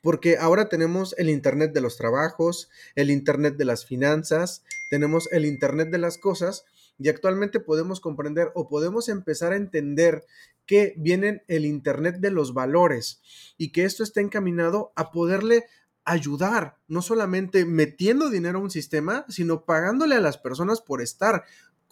porque 0.00 0.36
ahora 0.38 0.68
tenemos 0.68 1.14
el 1.18 1.28
Internet 1.28 1.72
de 1.72 1.80
los 1.80 1.96
trabajos, 1.96 2.70
el 2.94 3.10
Internet 3.10 3.56
de 3.56 3.64
las 3.64 3.84
finanzas, 3.84 4.62
tenemos 4.90 5.28
el 5.32 5.44
Internet 5.44 5.90
de 5.90 5.98
las 5.98 6.18
cosas 6.18 6.64
y 6.98 7.08
actualmente 7.08 7.58
podemos 7.58 7.98
comprender 7.98 8.52
o 8.54 8.68
podemos 8.68 9.08
empezar 9.08 9.52
a 9.52 9.56
entender 9.56 10.24
que 10.66 10.94
viene 10.96 11.42
el 11.48 11.64
Internet 11.64 12.18
de 12.20 12.30
los 12.30 12.54
valores 12.54 13.20
y 13.58 13.72
que 13.72 13.84
esto 13.84 14.04
está 14.04 14.20
encaminado 14.20 14.92
a 14.94 15.10
poderle 15.10 15.64
ayudar, 16.04 16.78
no 16.86 17.02
solamente 17.02 17.64
metiendo 17.64 18.30
dinero 18.30 18.58
a 18.58 18.62
un 18.62 18.70
sistema, 18.70 19.24
sino 19.28 19.64
pagándole 19.64 20.14
a 20.14 20.20
las 20.20 20.38
personas 20.38 20.80
por 20.80 21.02
estar 21.02 21.44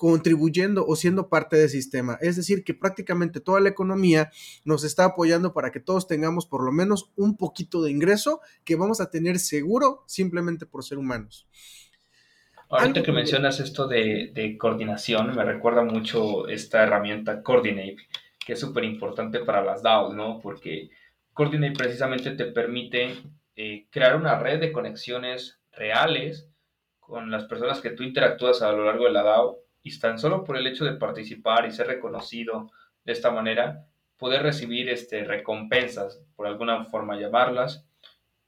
contribuyendo 0.03 0.85
o 0.85 0.97
siendo 0.97 1.29
parte 1.29 1.55
del 1.55 1.69
sistema. 1.69 2.19
Es 2.21 2.35
decir, 2.35 2.65
que 2.65 2.75
prácticamente 2.75 3.39
toda 3.39 3.61
la 3.61 3.69
economía 3.69 4.33
nos 4.65 4.83
está 4.83 5.05
apoyando 5.05 5.53
para 5.53 5.71
que 5.71 5.79
todos 5.79 6.09
tengamos 6.09 6.45
por 6.45 6.65
lo 6.65 6.73
menos 6.73 7.13
un 7.15 7.37
poquito 7.37 7.81
de 7.81 7.93
ingreso 7.93 8.41
que 8.65 8.75
vamos 8.75 9.01
a 9.01 9.11
tener 9.11 9.39
seguro 9.39 10.03
simplemente 10.09 10.67
por 10.67 10.83
ser 10.83 10.99
humanos. 10.99 11.47
Ahorita 12.69 13.05
que 13.05 13.13
mencionas 13.13 13.61
esto 13.61 13.87
de, 13.87 14.57
coordinación, 14.59 15.37
me 15.37 15.45
recuerda 15.45 15.85
mucho 15.85 16.49
esta 16.49 16.83
herramienta 16.83 17.41
Coordinate, 17.41 17.99
que 18.45 18.55
es 18.55 18.59
súper 18.59 18.83
importante 18.83 19.39
para 19.39 19.63
las 19.63 19.85
DAOs, 19.85 20.17
¿no? 20.17 20.41
Porque 20.41 20.91
Coordinate 21.33 21.77
precisamente 21.79 22.33
te 22.33 22.47
permite 22.47 23.19
eh, 23.55 23.87
crear 23.89 24.17
una 24.17 24.37
red 24.37 24.59
de 24.59 24.73
conexiones 24.73 25.61
reales 25.71 26.49
con 26.99 27.31
las 27.31 27.45
personas 27.45 27.81
que 27.81 27.91
tú 27.91 28.03
interactúas 28.03 28.63
a 28.63 28.73
lo 28.73 28.85
largo 28.85 29.05
de 29.05 29.13
la 29.13 29.23
DAO 29.23 29.62
y 29.83 29.99
tan 29.99 30.19
solo 30.19 30.45
por 30.45 30.57
el 30.57 30.67
hecho 30.67 30.85
de 30.85 30.95
participar 30.95 31.67
y 31.67 31.73
ser 31.73 31.89
reconocido 31.89 32.71
de 33.05 33.13
esta 33.13 33.31
manera, 33.31 33.87
poder 34.17 34.43
recibir 34.43 34.89
este, 34.89 35.25
recompensas, 35.25 36.23
por 36.37 36.47
alguna 36.47 36.85
forma 36.85 37.19
llamarlas. 37.19 37.85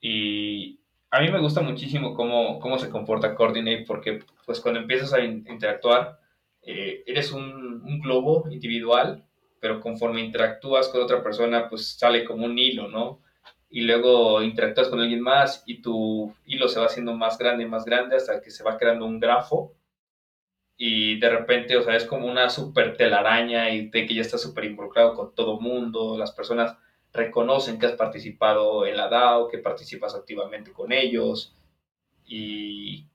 Y 0.00 0.79
a 1.11 1.21
mí 1.21 1.31
me 1.31 1.41
gusta 1.41 1.61
muchísimo 1.61 2.14
cómo, 2.14 2.61
cómo 2.61 2.79
se 2.79 2.91
comporta 2.91 3.35
Coordinate 3.35 3.85
porque 3.87 4.21
pues 4.47 4.61
cuando 4.61 4.81
empiezas 4.81 5.12
a 5.12 5.21
interactuar, 5.21 6.19
eh, 6.62 7.03
eres 7.07 7.33
un, 7.33 7.83
un, 7.85 8.00
globo 8.00 8.49
individual, 8.50 9.25
pero 9.61 9.81
conforme 9.81 10.23
interactúas 10.23 10.88
con 10.88 11.03
otra 11.03 11.23
persona, 11.23 11.69
pues 11.69 11.99
sale 11.99 12.25
como 12.25 12.47
un 12.47 12.59
hilo, 12.59 12.88
¿no? 12.88 13.21
Y 13.69 13.83
luego 13.83 14.43
interactúas 14.43 14.88
con 14.88 15.00
alguien 15.00 15.21
más 15.21 15.62
y 15.67 15.83
tu 15.83 16.33
hilo 16.47 16.69
se 16.69 16.79
va 16.79 16.87
haciendo 16.87 17.14
más 17.14 17.37
grande 17.37 17.64
y 17.64 17.69
más 17.69 17.85
grande 17.85 18.17
hasta 18.17 18.41
que 18.41 18.50
se 18.50 18.62
va 18.62 18.79
creando 18.79 19.05
un 19.07 19.19
grafo 19.19 19.75
y 20.76 21.21
de 21.21 21.31
repente, 21.31 21.76
o 21.76 21.83
sea, 21.83 21.97
es 21.97 22.04
como 22.04 22.26
una 22.26 22.50
super 22.50 22.97
telaraña 22.97 23.71
y 23.71 23.88
de 23.90 24.07
que 24.07 24.14
ya 24.14 24.23
estás 24.23 24.43
súper 24.43 24.64
involucrado 24.64 25.14
con 25.14 25.35
todo 25.35 25.61
mundo, 25.61 26.19
las 26.19 26.33
personas 26.33 26.76
reconocen 27.12 27.78
que 27.78 27.87
has 27.87 27.93
participado 27.93 28.85
en 28.87 28.97
la 28.97 29.09
DAO, 29.09 29.49
que 29.49 29.59
participas 29.59 30.14
activamente 30.14 30.73
con 30.73 30.93
ellos 30.93 31.57
y 32.26 33.07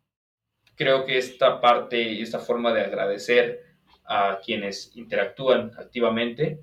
creo 0.76 1.04
que 1.06 1.18
esta 1.18 1.60
parte, 1.60 2.22
esta 2.22 2.40
forma 2.40 2.74
de 2.74 2.82
agradecer 2.82 3.66
a 4.06 4.40
quienes 4.44 4.96
interactúan 4.96 5.72
activamente, 5.78 6.62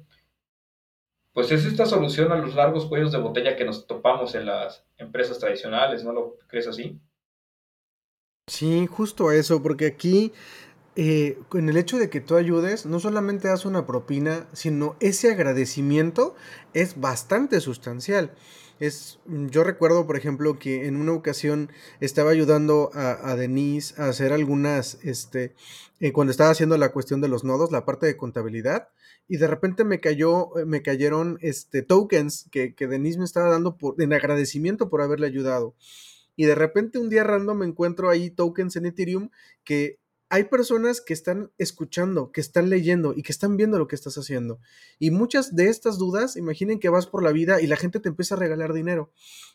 pues 1.35 1.53
es 1.53 1.67
esta 1.67 1.85
solución 1.85 2.33
a 2.33 2.37
los 2.37 2.55
largos 2.55 2.87
cuellos 2.87 3.13
de 3.13 3.19
botella 3.19 3.57
que 3.57 3.67
nos 3.67 3.87
topamos 3.87 4.35
en 4.35 4.47
las 4.47 4.87
empresas 4.97 5.39
tradicionales, 5.39 6.03
¿no 6.03 6.13
lo 6.13 6.39
crees 6.49 6.67
así? 6.67 6.99
Sí, 8.47 8.87
justo 8.87 9.31
eso, 9.31 9.63
porque 9.63 9.87
aquí 9.87 10.33
eh, 10.99 11.39
en 11.53 11.69
el 11.69 11.77
hecho 11.77 11.99
de 11.99 12.09
que 12.09 12.23
tú 12.23 12.37
ayudes, 12.37 12.87
no 12.87 13.01
solamente 13.01 13.49
das 13.49 13.67
una 13.67 13.87
propina, 13.87 14.49
sino 14.55 14.97
ese 14.99 15.31
agradecimiento 15.31 16.35
es 16.73 16.99
bastante 16.99 17.61
sustancial. 17.61 18.35
Es, 18.81 19.19
yo 19.27 19.63
recuerdo, 19.63 20.07
por 20.07 20.17
ejemplo, 20.17 20.59
que 20.59 20.87
en 20.87 20.97
una 20.97 21.13
ocasión 21.13 21.71
estaba 22.01 22.31
ayudando 22.31 22.91
a, 22.95 23.37
Denise 23.37 24.01
a 24.01 24.09
hacer 24.09 24.33
algunas, 24.33 24.99
este, 25.03 25.55
eh, 26.01 26.13
cuando 26.13 26.31
estaba 26.31 26.51
haciendo 26.51 26.79
la 26.79 26.93
cuestión 26.93 27.21
de 27.21 27.29
los 27.29 27.45
nodos, 27.45 27.71
la 27.73 27.85
parte 27.85 28.07
de 28.07 28.17
contabilidad, 28.17 28.89
y 29.29 29.37
de 29.37 29.49
repente 29.49 29.85
me 29.85 30.01
cayó, 30.01 30.57
eh, 30.59 30.65
me 30.65 30.81
cayeron, 30.81 31.37
este, 31.43 31.83
tokens 31.83 32.49
que, 32.51 32.75
que 32.75 32.87
Denise 32.87 33.19
me 33.19 33.25
estaba 33.27 33.51
dando 33.51 33.77
por, 33.77 34.01
en 34.01 34.15
agradecimiento 34.15 34.89
por 34.89 35.03
haberle 35.03 35.27
ayudado. 35.27 35.75
Y 36.37 36.47
de 36.47 36.55
repente 36.55 36.99
un 36.99 37.11
día 37.11 37.25
random 37.25 37.59
me 37.59 37.67
encuentro 37.67 38.09
ahí 38.09 38.31
tokens 38.31 38.77
en 38.77 38.87
Ethereum 38.87 39.31
que 39.65 39.99
hay 40.29 40.45
personas 40.45 41.01
que 41.01 41.13
están 41.13 41.53
escuchando, 41.57 42.33
que 42.33 42.41
están 42.41 42.69
leyendo 42.69 43.15
y 43.15 43.23
que 43.23 43.33
están 43.33 43.57
viendo 43.57 43.79
lo 43.79 43.87
que 43.87 43.95
estás 43.95 44.19
haciendo. 44.19 44.61
Y 44.99 45.11
muchas 45.11 45.55
de 45.55 45.69
estas 45.69 45.99
dudas, 45.99 46.37
imaginen 46.37 46.81
que 46.81 46.89
vas 46.89 47.07
por 47.07 47.23
la 47.23 47.33
vida 47.33 47.61
y 47.61 47.67
la 47.67 47.77
gente 47.77 48.01
te 48.01 48.09
empieza 48.09 48.35
a 48.35 48.39
regalar 48.39 48.73
dinero. 48.73 49.13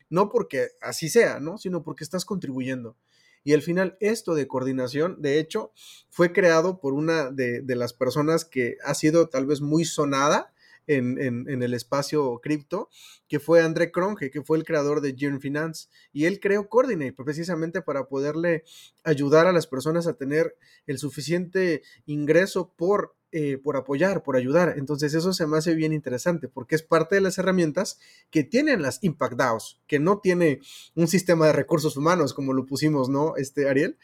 No 0.10 0.30
porque 0.30 0.70
así 0.82 1.10
sea, 1.10 1.40
¿no? 1.40 1.58
Sino 1.58 1.84
porque 1.84 2.04
estás 2.04 2.24
contribuyendo. 2.24 2.96
Y 3.44 3.54
al 3.54 3.62
final, 3.62 3.98
esto 4.00 4.36
de 4.36 4.48
coordinación, 4.48 5.22
de 5.22 5.40
hecho, 5.40 5.74
fue 6.10 6.32
creado 6.32 6.80
por 6.80 6.94
una 6.94 7.32
de, 7.32 7.62
de 7.62 7.76
las 7.76 7.92
personas 7.92 8.46
que 8.46 8.78
ha 8.84 8.94
sido 8.94 9.30
tal 9.30 9.48
vez 9.48 9.62
muy 9.62 9.84
sonada 9.84 10.54
en, 10.98 11.48
el 11.64 11.74
espacio 11.74 12.40
cripto, 12.42 12.90
que 13.28 13.40
fue 13.40 13.62
André 13.62 13.92
Cronje, 13.92 14.32
que 14.32 14.42
fue 14.42 14.58
el 14.58 14.64
creador 14.64 15.02
de 15.02 15.16
Gear 15.16 15.40
Finance. 15.40 15.88
Y 16.12 16.26
él 16.26 16.40
creó 16.40 16.70
Coordinate 16.70 17.14
precisamente 17.14 17.82
para 17.82 18.08
poderle 18.08 18.64
ayudar 19.04 19.48
a 19.48 19.54
las 19.54 19.68
personas 19.68 20.08
a 20.08 20.14
tener 20.14 20.56
el 20.88 20.98
suficiente 20.98 21.84
ingreso 22.06 22.74
por 22.76 23.16
eh, 23.34 23.58
por 23.58 23.78
apoyar, 23.78 24.24
por 24.24 24.36
ayudar. 24.36 24.74
Entonces 24.78 25.14
eso 25.14 25.32
se 25.32 25.48
me 25.48 25.58
hace 25.58 25.74
bien 25.74 25.94
interesante 25.94 26.50
porque 26.50 26.76
es 26.76 26.84
parte 26.84 27.16
de 27.16 27.22
las 27.22 27.38
herramientas 27.38 27.98
que 28.30 28.44
tienen 28.44 28.82
las 28.82 29.02
Impact 29.04 29.36
DAOs, 29.36 29.80
que 29.88 30.00
no 30.00 30.20
tiene 30.20 30.60
un 30.96 31.08
sistema 31.08 31.46
de 31.46 31.54
recursos 31.54 31.96
humanos 31.96 32.34
como 32.34 32.52
lo 32.52 32.66
pusimos, 32.66 33.08
¿no, 33.08 33.38
este 33.38 33.70
Ariel? 33.70 33.98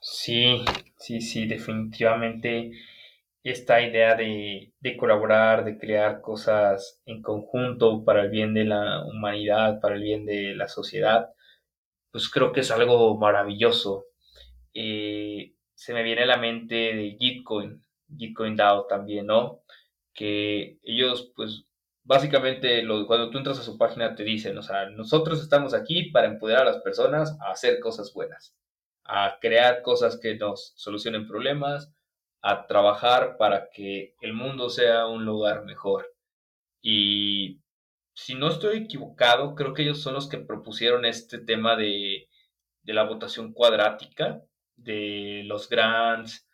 Sí, 0.00 0.64
sí, 0.98 1.20
sí, 1.20 1.46
definitivamente 1.46 2.72
esta 3.42 3.80
idea 3.82 4.14
de, 4.14 4.72
colaborar, 4.98 5.64
de 5.64 5.78
crear 5.78 6.20
cosas 6.20 7.00
en 7.06 7.22
conjunto 7.22 8.04
para 8.04 8.22
el 8.22 8.30
bien 8.30 8.54
de 8.54 8.64
la 8.64 9.04
humanidad, 9.06 9.80
para 9.80 9.96
el 9.96 10.02
bien 10.02 10.26
de 10.26 10.54
la 10.54 10.68
sociedad, 10.68 11.30
pues 12.10 12.28
creo 12.30 12.52
que 12.52 12.60
es 12.60 12.70
algo 12.70 13.16
maravilloso. 13.18 14.06
Eh, 14.74 15.54
se 15.74 15.94
me 15.94 16.02
viene 16.02 16.22
a 16.24 16.26
la 16.26 16.38
mente 16.38 16.74
de 16.74 17.16
Gitcoin, 17.18 17.84
Gitcoin 18.16 18.56
DAO 18.56 18.86
también, 18.86 19.26
¿no? 19.26 19.62
Que 20.14 20.78
ellos, 20.82 21.32
pues, 21.36 21.64
básicamente, 22.04 22.84
cuando 23.06 23.30
tú 23.30 23.38
entras 23.38 23.60
a 23.60 23.62
su 23.62 23.78
página 23.78 24.14
te 24.14 24.24
dicen, 24.24 24.58
o 24.58 24.62
sea, 24.62 24.90
nosotros 24.90 25.42
estamos 25.42 25.74
aquí 25.74 26.10
para 26.10 26.28
empoderar 26.28 26.62
a 26.62 26.72
las 26.72 26.82
personas 26.82 27.38
a 27.40 27.52
hacer 27.52 27.80
cosas 27.80 28.12
buenas 28.14 28.58
a 29.08 29.38
crear 29.40 29.82
cosas 29.82 30.18
que 30.20 30.36
nos 30.36 30.74
solucionen 30.76 31.26
problemas, 31.26 31.92
a 32.42 32.66
trabajar 32.66 33.36
para 33.38 33.70
que 33.70 34.14
el 34.20 34.34
mundo 34.34 34.68
sea 34.70 35.06
un 35.06 35.24
lugar 35.24 35.64
mejor. 35.64 36.14
Y 36.82 37.60
si 38.14 38.34
no 38.34 38.48
estoy 38.48 38.78
equivocado, 38.78 39.54
creo 39.54 39.74
que 39.74 39.82
ellos 39.82 40.02
son 40.02 40.14
los 40.14 40.28
que 40.28 40.38
propusieron 40.38 41.06
este 41.06 41.38
tema 41.38 41.74
de, 41.74 42.28
de 42.82 42.92
la 42.92 43.04
votación 43.04 43.52
cuadrática, 43.54 44.42
de 44.76 45.42
los 45.46 45.68
grants. 45.70 46.46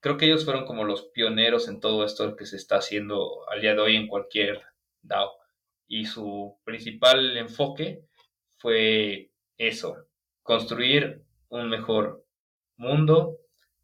Creo 0.00 0.18
que 0.18 0.26
ellos 0.26 0.44
fueron 0.44 0.66
como 0.66 0.84
los 0.84 1.06
pioneros 1.06 1.66
en 1.66 1.80
todo 1.80 2.04
esto 2.04 2.36
que 2.36 2.46
se 2.46 2.56
está 2.56 2.76
haciendo 2.76 3.48
al 3.48 3.62
día 3.62 3.74
de 3.74 3.80
hoy 3.80 3.96
en 3.96 4.06
cualquier 4.06 4.62
DAO. 5.02 5.32
Y 5.88 6.04
su 6.04 6.58
principal 6.64 7.36
enfoque 7.38 8.04
fue 8.58 9.30
eso, 9.56 10.06
construir 10.42 11.25
un 11.48 11.68
mejor 11.68 12.24
mundo 12.76 13.38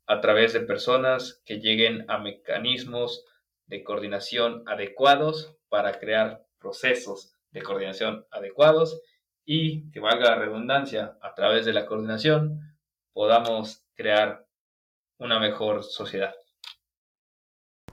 a 0.06 0.20
través 0.20 0.52
de 0.52 0.60
personas 0.60 1.42
que 1.44 1.60
lleguen 1.60 2.04
a 2.08 2.18
mecanismos 2.18 3.24
de 3.66 3.82
coordinación 3.84 4.64
adecuados 4.66 5.56
para 5.68 5.98
crear 5.98 6.44
procesos 6.58 7.34
de 7.50 7.62
coordinación 7.62 8.26
adecuados 8.30 9.00
y 9.44 9.90
que 9.90 10.00
valga 10.00 10.30
la 10.30 10.36
redundancia, 10.36 11.16
a 11.20 11.34
través 11.34 11.64
de 11.64 11.72
la 11.72 11.86
coordinación 11.86 12.76
podamos 13.12 13.84
crear 13.94 14.46
una 15.18 15.38
mejor 15.38 15.84
sociedad. 15.84 16.34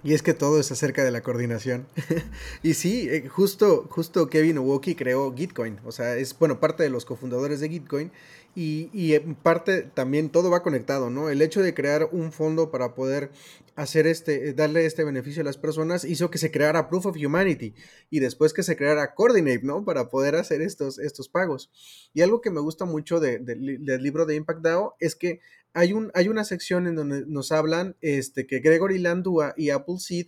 Y 0.02 0.14
es 0.14 0.22
que 0.24 0.34
todo 0.34 0.60
es 0.60 0.72
acerca 0.72 1.04
de 1.04 1.12
la 1.12 1.22
coordinación. 1.22 1.88
y 2.64 2.74
sí, 2.74 3.10
eh, 3.10 3.28
justo, 3.28 3.86
justo 3.90 4.30
Kevin 4.30 4.58
Owoki 4.60 4.96
creó 4.96 5.34
Gitcoin. 5.36 5.80
O 5.84 5.92
sea, 5.92 6.16
es, 6.16 6.38
bueno, 6.38 6.62
parte 6.62 6.84
de 6.84 6.90
los 6.90 7.04
cofundadores 7.04 7.60
de 7.60 7.70
Gitcoin. 7.70 8.12
Y, 8.56 9.14
en 9.14 9.36
parte 9.36 9.84
también 9.84 10.30
todo 10.30 10.50
va 10.50 10.64
conectado, 10.64 11.10
¿no? 11.10 11.30
El 11.30 11.42
hecho 11.42 11.62
de 11.62 11.74
crear 11.74 12.10
un 12.12 12.34
fondo 12.34 12.72
para 12.72 12.94
poder 12.94 13.32
hacer 13.76 14.06
este, 14.06 14.54
darle 14.54 14.86
este 14.86 15.06
beneficio 15.06 15.42
a 15.42 15.46
las 15.46 15.58
personas 15.58 16.04
hizo 16.04 16.30
que 16.30 16.40
se 16.40 16.52
creara 16.52 16.90
Proof 16.90 17.06
of 17.06 17.16
Humanity 17.16 17.74
y 18.10 18.20
después 18.20 18.52
que 18.52 18.64
se 18.64 18.76
creara 18.76 19.14
Coordinate, 19.14 19.62
¿no? 19.64 19.86
Para 19.86 20.10
poder 20.10 20.36
hacer 20.36 20.62
estos, 20.62 21.00
estos 21.00 21.30
pagos. 21.30 21.72
Y 22.14 22.22
algo 22.22 22.42
que 22.42 22.50
me 22.50 22.60
gusta 22.60 22.84
mucho 22.84 23.22
del 23.22 24.04
libro 24.04 24.26
de 24.26 24.36
Impact 24.36 24.62
DAO 24.62 24.96
es 25.00 25.16
que 25.16 25.40
hay, 25.74 25.94
un, 25.94 26.12
hay 26.14 26.28
una 26.28 26.44
sección 26.44 26.88
en 26.88 26.96
donde 26.96 27.26
nos 27.28 27.52
hablan 27.52 27.96
este, 28.02 28.48
que 28.48 28.60
Gregory 28.60 29.00
Landua 29.00 29.54
y 29.56 29.70
Appleseed 29.70 30.28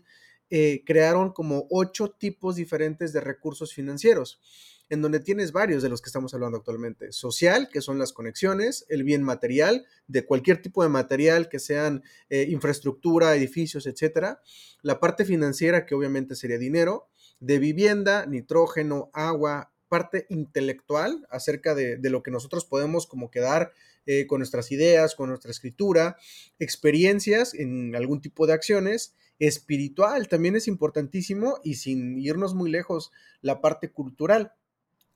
eh, 0.49 0.83
crearon 0.85 1.31
como 1.31 1.65
ocho 1.69 2.09
tipos 2.09 2.57
diferentes 2.57 3.13
de 3.13 3.21
recursos 3.21 3.73
financieros, 3.73 4.41
en 4.89 5.01
donde 5.01 5.21
tienes 5.21 5.53
varios 5.53 5.81
de 5.81 5.87
los 5.87 6.01
que 6.01 6.09
estamos 6.09 6.33
hablando 6.33 6.57
actualmente. 6.57 7.13
Social, 7.13 7.69
que 7.71 7.79
son 7.79 7.97
las 7.97 8.11
conexiones, 8.11 8.85
el 8.89 9.05
bien 9.05 9.23
material, 9.23 9.85
de 10.07 10.25
cualquier 10.25 10.61
tipo 10.61 10.83
de 10.83 10.89
material, 10.89 11.47
que 11.47 11.59
sean 11.59 12.03
eh, 12.29 12.47
infraestructura, 12.49 13.33
edificios, 13.33 13.87
etcétera. 13.87 14.41
La 14.81 14.99
parte 14.99 15.23
financiera, 15.23 15.85
que 15.85 15.95
obviamente 15.95 16.35
sería 16.35 16.57
dinero, 16.57 17.07
de 17.39 17.57
vivienda, 17.57 18.25
nitrógeno, 18.25 19.09
agua, 19.13 19.71
parte 19.87 20.25
intelectual 20.29 21.25
acerca 21.29 21.75
de, 21.75 21.95
de 21.95 22.09
lo 22.09 22.23
que 22.23 22.31
nosotros 22.31 22.65
podemos 22.65 23.07
como 23.07 23.31
quedar 23.31 23.71
eh, 24.05 24.27
con 24.27 24.39
nuestras 24.39 24.71
ideas, 24.71 25.15
con 25.15 25.29
nuestra 25.29 25.51
escritura, 25.51 26.17
experiencias 26.59 27.53
en 27.53 27.95
algún 27.95 28.21
tipo 28.21 28.47
de 28.47 28.53
acciones, 28.53 29.15
espiritual 29.39 30.27
también 30.27 30.55
es 30.55 30.67
importantísimo 30.67 31.59
y 31.63 31.75
sin 31.75 32.19
irnos 32.19 32.53
muy 32.53 32.69
lejos, 32.69 33.11
la 33.41 33.59
parte 33.59 33.89
cultural. 33.89 34.53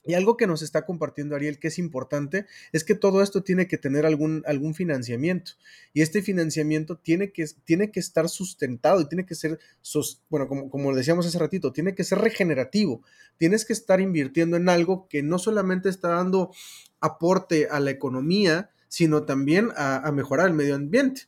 Y 0.07 0.13
algo 0.13 0.37
que 0.37 0.45
nos 0.45 0.61
está 0.61 0.85
compartiendo 0.85 1.35
Ariel 1.35 1.57
que 1.57 1.69
es 1.69 1.79
importante 1.79 2.45
es 2.71 2.83
que 2.83 2.93
todo 2.93 3.23
esto 3.23 3.41
tiene 3.41 3.67
que 3.67 3.79
tener 3.79 4.05
algún, 4.05 4.43
algún 4.45 4.75
financiamiento. 4.75 5.53
Y 5.93 6.01
este 6.01 6.21
financiamiento 6.21 6.97
tiene 6.97 7.31
que, 7.31 7.45
tiene 7.63 7.91
que 7.91 7.99
estar 7.99 8.29
sustentado 8.29 9.01
y 9.01 9.07
tiene 9.07 9.25
que 9.25 9.33
ser, 9.33 9.59
bueno, 10.29 10.47
como, 10.47 10.69
como 10.69 10.93
decíamos 10.95 11.25
hace 11.25 11.39
ratito, 11.39 11.73
tiene 11.73 11.95
que 11.95 12.03
ser 12.03 12.19
regenerativo. 12.19 13.01
Tienes 13.37 13.65
que 13.65 13.73
estar 13.73 13.99
invirtiendo 13.99 14.57
en 14.57 14.69
algo 14.69 15.07
que 15.07 15.23
no 15.23 15.39
solamente 15.39 15.89
está 15.89 16.09
dando 16.09 16.51
aporte 16.99 17.67
a 17.69 17.79
la 17.79 17.89
economía, 17.89 18.69
sino 18.95 19.25
también 19.25 19.71
a, 19.75 20.09
mejorar 20.13 20.47
el 20.47 20.53
medio 20.53 20.73
ambiente. 20.73 21.23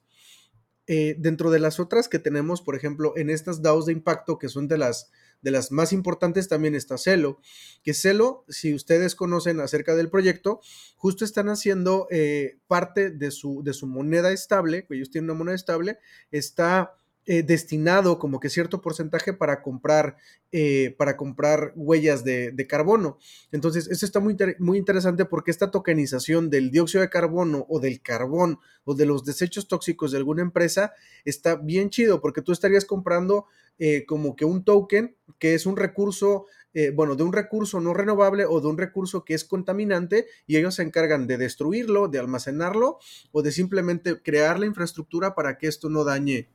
Eh, 0.87 1.17
dentro 1.19 1.51
de 1.51 1.59
las 1.59 1.81
otras 1.81 2.07
que 2.07 2.17
tenemos, 2.17 2.61
por 2.61 2.77
ejemplo, 2.77 3.11
en 3.17 3.29
estas 3.29 3.61
DAOs 3.61 3.87
de 3.87 3.91
impacto, 3.91 4.37
que 4.37 4.47
son 4.47 4.69
de 4.69 4.77
las, 4.77 5.11
de 5.41 5.51
las 5.51 5.69
más 5.73 5.91
importantes, 5.91 6.47
también 6.47 6.75
está 6.75 6.97
Celo, 6.97 7.41
que 7.83 7.93
Celo, 7.93 8.45
si 8.47 8.73
ustedes 8.73 9.15
conocen 9.15 9.59
acerca 9.59 9.95
del 9.95 10.09
proyecto, 10.09 10.61
justo 10.95 11.25
están 11.25 11.49
haciendo 11.49 12.07
eh, 12.09 12.57
parte 12.67 13.09
de 13.09 13.31
su, 13.31 13.61
de 13.65 13.73
su 13.73 13.85
moneda 13.85 14.31
estable, 14.31 14.87
ellos 14.89 15.09
tienen 15.09 15.29
una 15.29 15.37
moneda 15.37 15.55
estable, 15.55 15.99
está 16.31 16.95
eh, 17.29 17.43
destinado 17.43 18.19
como 18.19 18.39
que 18.39 18.49
cierto 18.49 18.81
porcentaje 18.81 19.33
para 19.33 19.61
comprar, 19.61 20.15
eh, 20.53 20.95
para 20.97 21.17
comprar 21.17 21.73
huellas 21.75 22.23
de, 22.23 22.67
carbono. 22.69 23.17
Entonces, 23.51 23.89
esto 23.89 24.05
está 24.05 24.21
muy, 24.21 24.37
muy 24.59 24.77
interesante 24.77 25.25
porque 25.25 25.51
esta 25.51 25.69
tokenización 25.69 26.49
del 26.49 26.71
dióxido 26.71 27.01
de 27.01 27.09
carbono 27.09 27.65
o 27.67 27.81
del 27.81 28.01
carbón 28.01 28.59
o 28.85 28.95
de 28.95 29.05
los 29.05 29.25
desechos 29.25 29.67
tóxicos 29.67 30.11
de 30.11 30.19
alguna 30.19 30.41
empresa 30.41 30.93
está 31.25 31.55
bien 31.55 31.89
chido 31.89 32.21
porque 32.21 32.41
tú 32.41 32.53
estarías 32.53 32.85
comprando 32.85 33.47
eh, 33.77 34.05
como 34.05 34.37
que 34.37 34.45
un 34.45 34.63
token 34.63 35.17
que 35.37 35.53
es 35.53 35.65
un 35.65 35.75
recurso, 35.75 36.45
bueno, 36.93 37.15
de 37.15 37.23
un 37.23 37.33
recurso 37.33 37.81
no 37.81 37.93
renovable 37.93 38.45
o 38.45 38.61
de 38.61 38.67
un 38.67 38.77
recurso 38.77 39.25
que 39.25 39.33
es 39.33 39.43
contaminante 39.43 40.27
y 40.45 40.55
ellos 40.55 40.75
se 40.75 40.83
encargan 40.83 41.27
de 41.27 41.37
destruirlo, 41.37 42.07
de 42.07 42.19
almacenarlo 42.19 42.99
o 43.33 43.41
de 43.41 43.51
simplemente 43.51 44.21
crear 44.21 44.59
la 44.59 44.67
infraestructura 44.67 45.35
para 45.35 45.57
que 45.57 45.67
esto 45.67 45.89
no 45.89 46.05
dañe 46.05 46.49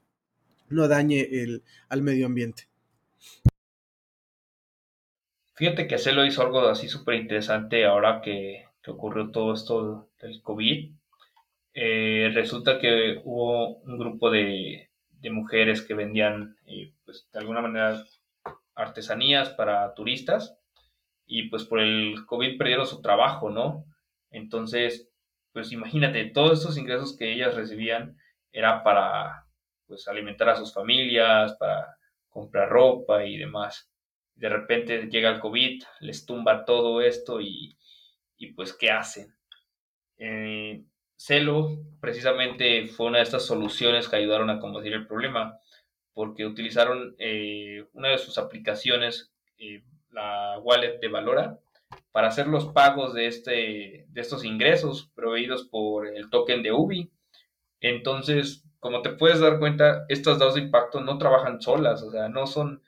no 0.72 0.88
dañe 0.88 1.20
el, 1.20 1.62
al 1.88 2.02
medio 2.02 2.26
ambiente. 2.26 2.68
Fíjate 5.54 5.86
que 5.86 5.98
Celo 5.98 6.24
hizo 6.24 6.42
algo 6.42 6.60
así 6.68 6.88
súper 6.88 7.14
interesante 7.16 7.84
ahora 7.84 8.20
que, 8.20 8.64
ocurrió 8.86 9.30
todo 9.30 9.54
esto 9.54 10.08
del 10.20 10.42
COVID. 10.42 10.90
Eh, 11.74 12.30
resulta 12.34 12.80
que 12.80 13.20
hubo 13.22 13.76
un 13.76 13.96
grupo 13.96 14.30
de, 14.30 14.88
mujeres 15.30 15.82
que 15.82 15.94
vendían, 15.94 16.56
eh, 16.66 16.92
pues, 17.04 17.28
de 17.32 17.38
alguna 17.38 17.60
manera, 17.60 18.02
artesanías 18.74 19.50
para 19.50 19.94
turistas 19.94 20.58
y 21.26 21.48
pues 21.48 21.64
por 21.64 21.80
el 21.80 22.26
COVID 22.26 22.58
perdieron 22.58 22.86
su 22.86 23.00
trabajo, 23.00 23.50
¿no? 23.50 23.84
Entonces, 24.30 25.08
pues 25.52 25.70
imagínate, 25.72 26.24
todos 26.24 26.60
esos 26.60 26.76
ingresos 26.76 27.16
que 27.16 27.32
ellas 27.32 27.54
recibían 27.54 28.16
era 28.52 28.82
para, 28.82 29.41
pues 29.92 30.08
alimentar 30.08 30.48
a 30.48 30.56
sus 30.56 30.72
familias, 30.72 31.54
para 31.58 31.98
comprar 32.30 32.70
ropa 32.70 33.26
y 33.26 33.36
demás. 33.36 33.90
De 34.34 34.48
repente 34.48 35.08
llega 35.10 35.28
el 35.28 35.38
COVID, 35.38 35.82
les 36.00 36.24
tumba 36.24 36.64
todo 36.64 37.02
esto 37.02 37.42
y, 37.42 37.76
pues 38.56 38.72
¿qué 38.72 38.90
hacen? 38.90 39.34
Eh, 40.16 40.82
Celo 41.14 41.78
precisamente 42.00 42.86
fue 42.86 43.08
una 43.08 43.18
de 43.18 43.24
estas 43.24 43.44
soluciones 43.44 44.08
que 44.08 44.16
ayudaron 44.16 44.48
a 44.48 44.60
combatir 44.60 44.94
el 44.94 45.06
problema 45.06 45.58
porque 46.14 46.46
utilizaron 46.46 47.14
eh, 47.18 47.84
una 47.92 48.08
de 48.08 48.18
sus 48.18 48.38
aplicaciones, 48.38 49.30
eh, 49.58 49.84
la 50.10 50.58
wallet 50.60 51.00
de 51.00 51.08
Valora, 51.08 51.58
para 52.12 52.28
hacer 52.28 52.46
los 52.46 52.72
pagos 52.72 53.12
de, 53.12 53.26
este, 53.26 54.06
de 54.08 54.20
estos 54.22 54.42
ingresos 54.42 55.10
proveídos 55.14 55.64
por 55.64 56.06
el 56.06 56.30
token 56.30 56.62
de 56.62 56.72
UBI. 56.72 57.10
Entonces, 57.82 58.64
como 58.78 59.02
te 59.02 59.10
puedes 59.10 59.40
dar 59.40 59.58
cuenta, 59.58 60.06
estas 60.08 60.38
DAOs 60.38 60.54
de 60.54 60.62
impacto 60.62 61.00
no 61.00 61.18
trabajan 61.18 61.60
solas, 61.60 62.02
o 62.02 62.10
sea, 62.10 62.28
no 62.28 62.46
son 62.46 62.82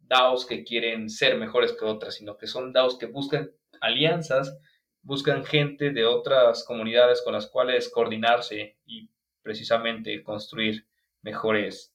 DAOs 0.00 0.46
que 0.46 0.64
quieren 0.64 1.08
ser 1.08 1.36
mejores 1.36 1.72
que 1.72 1.84
otras, 1.84 2.14
sino 2.14 2.36
que 2.36 2.46
son 2.46 2.72
DAOs 2.72 2.98
que 2.98 3.06
buscan 3.06 3.50
alianzas, 3.80 4.58
buscan 5.02 5.44
gente 5.44 5.90
de 5.90 6.06
otras 6.06 6.64
comunidades 6.64 7.22
con 7.22 7.34
las 7.34 7.46
cuales 7.46 7.90
coordinarse 7.90 8.78
y 8.84 9.10
precisamente 9.42 10.22
construir 10.22 10.86
mejores 11.22 11.94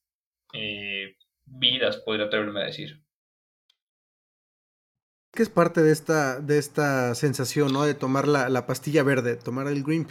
eh, 0.54 1.18
vidas, 1.46 1.98
podría 1.98 2.26
atreverme 2.26 2.62
a 2.62 2.66
decir. 2.66 3.03
Que 5.34 5.44
es 5.44 5.50
parte 5.50 5.82
de 5.82 5.92
esta, 5.92 6.40
de 6.40 6.60
esta 6.60 7.16
sensación, 7.16 7.74
¿no? 7.74 7.84
De 7.84 7.96
tomar 7.96 8.28
la, 8.28 8.50
la 8.50 8.68
pastilla 8.68 9.02
verde, 9.04 9.36
tomar 9.36 9.68
el 9.68 9.84
green 9.84 10.08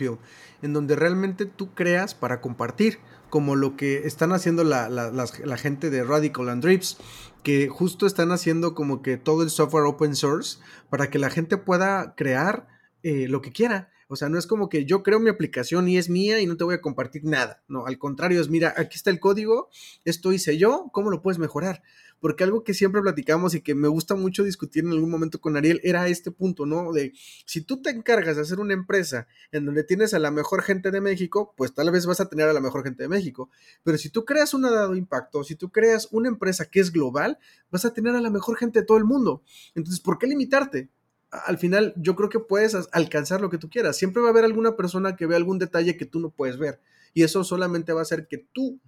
en 0.62 0.72
donde 0.72 0.96
realmente 0.96 1.46
tú 1.46 1.74
creas 1.74 2.14
para 2.14 2.40
compartir 2.40 2.98
como 3.32 3.56
lo 3.56 3.76
que 3.76 4.06
están 4.06 4.32
haciendo 4.32 4.62
la, 4.62 5.56
gente 5.56 5.88
de 5.88 6.04
Radical 6.04 6.50
and 6.50 6.62
Drips, 6.62 6.98
que 7.42 7.68
justo 7.68 8.06
están 8.06 8.30
haciendo 8.30 8.74
como 8.74 9.00
que 9.00 9.16
todo 9.16 9.42
el 9.42 9.48
software 9.48 9.86
open 9.86 10.14
source 10.14 10.58
para 10.90 11.08
que 11.08 11.18
la 11.18 11.30
gente 11.30 11.56
pueda 11.56 12.14
crear 12.14 12.68
eh, 13.02 13.28
lo 13.28 13.40
que 13.40 13.50
quiera. 13.50 13.90
O 14.12 14.16
sea, 14.16 14.28
no 14.28 14.38
es 14.38 14.46
como 14.46 14.68
que 14.68 14.84
yo 14.84 15.02
creo 15.02 15.20
mi 15.20 15.30
aplicación 15.30 15.88
y 15.88 15.96
es 15.96 16.10
mía 16.10 16.38
y 16.38 16.46
no 16.46 16.58
te 16.58 16.64
voy 16.64 16.74
a 16.74 16.82
compartir 16.82 17.24
nada. 17.24 17.62
No, 17.66 17.86
al 17.86 17.96
contrario, 17.96 18.42
es 18.42 18.50
mira, 18.50 18.74
aquí 18.76 18.96
está 18.96 19.08
el 19.08 19.18
código, 19.18 19.70
esto 20.04 20.34
hice 20.34 20.58
yo, 20.58 20.90
¿cómo 20.92 21.10
lo 21.10 21.22
puedes 21.22 21.38
mejorar? 21.38 21.82
Porque 22.20 22.44
algo 22.44 22.62
que 22.62 22.74
siempre 22.74 23.00
platicamos 23.00 23.54
y 23.54 23.62
que 23.62 23.74
me 23.74 23.88
gusta 23.88 24.14
mucho 24.14 24.44
discutir 24.44 24.84
en 24.84 24.92
algún 24.92 25.10
momento 25.10 25.40
con 25.40 25.56
Ariel 25.56 25.80
era 25.82 26.08
este 26.08 26.30
punto, 26.30 26.66
¿no? 26.66 26.92
De 26.92 27.14
si 27.46 27.62
tú 27.62 27.80
te 27.80 27.88
encargas 27.88 28.36
de 28.36 28.42
hacer 28.42 28.60
una 28.60 28.74
empresa 28.74 29.28
en 29.50 29.64
donde 29.64 29.82
tienes 29.82 30.12
a 30.12 30.18
la 30.18 30.30
mejor 30.30 30.60
gente 30.62 30.90
de 30.90 31.00
México, 31.00 31.54
pues 31.56 31.72
tal 31.72 31.90
vez 31.90 32.04
vas 32.04 32.20
a 32.20 32.28
tener 32.28 32.46
a 32.50 32.52
la 32.52 32.60
mejor 32.60 32.84
gente 32.84 33.04
de 33.04 33.08
México. 33.08 33.48
Pero 33.82 33.96
si 33.96 34.10
tú 34.10 34.26
creas 34.26 34.52
un 34.52 34.60
dado 34.60 34.94
impacto, 34.94 35.42
si 35.42 35.56
tú 35.56 35.70
creas 35.70 36.08
una 36.10 36.28
empresa 36.28 36.66
que 36.66 36.80
es 36.80 36.92
global, 36.92 37.38
vas 37.70 37.86
a 37.86 37.94
tener 37.94 38.14
a 38.14 38.20
la 38.20 38.28
mejor 38.28 38.58
gente 38.58 38.80
de 38.80 38.84
todo 38.84 38.98
el 38.98 39.04
mundo. 39.04 39.42
Entonces, 39.74 40.00
¿por 40.00 40.18
qué 40.18 40.26
limitarte? 40.26 40.90
Al 41.32 41.58
final 41.58 41.94
yo 41.96 42.14
creo 42.14 42.28
que 42.28 42.38
puedes 42.38 42.76
alcanzar 42.92 43.40
lo 43.40 43.50
que 43.50 43.58
tú 43.58 43.70
quieras. 43.70 43.96
Siempre 43.96 44.22
va 44.22 44.28
a 44.28 44.30
haber 44.30 44.44
alguna 44.44 44.76
persona 44.76 45.16
que 45.16 45.26
vea 45.26 45.38
algún 45.38 45.58
detalle 45.58 45.96
que 45.96 46.06
tú 46.06 46.20
no 46.20 46.30
puedes 46.30 46.58
ver. 46.58 46.80
Y 47.14 47.22
eso 47.22 47.42
solamente 47.42 47.92
va 47.92 48.00
a 48.00 48.02
hacer 48.02 48.28
que 48.28 48.38
tu 48.38 48.78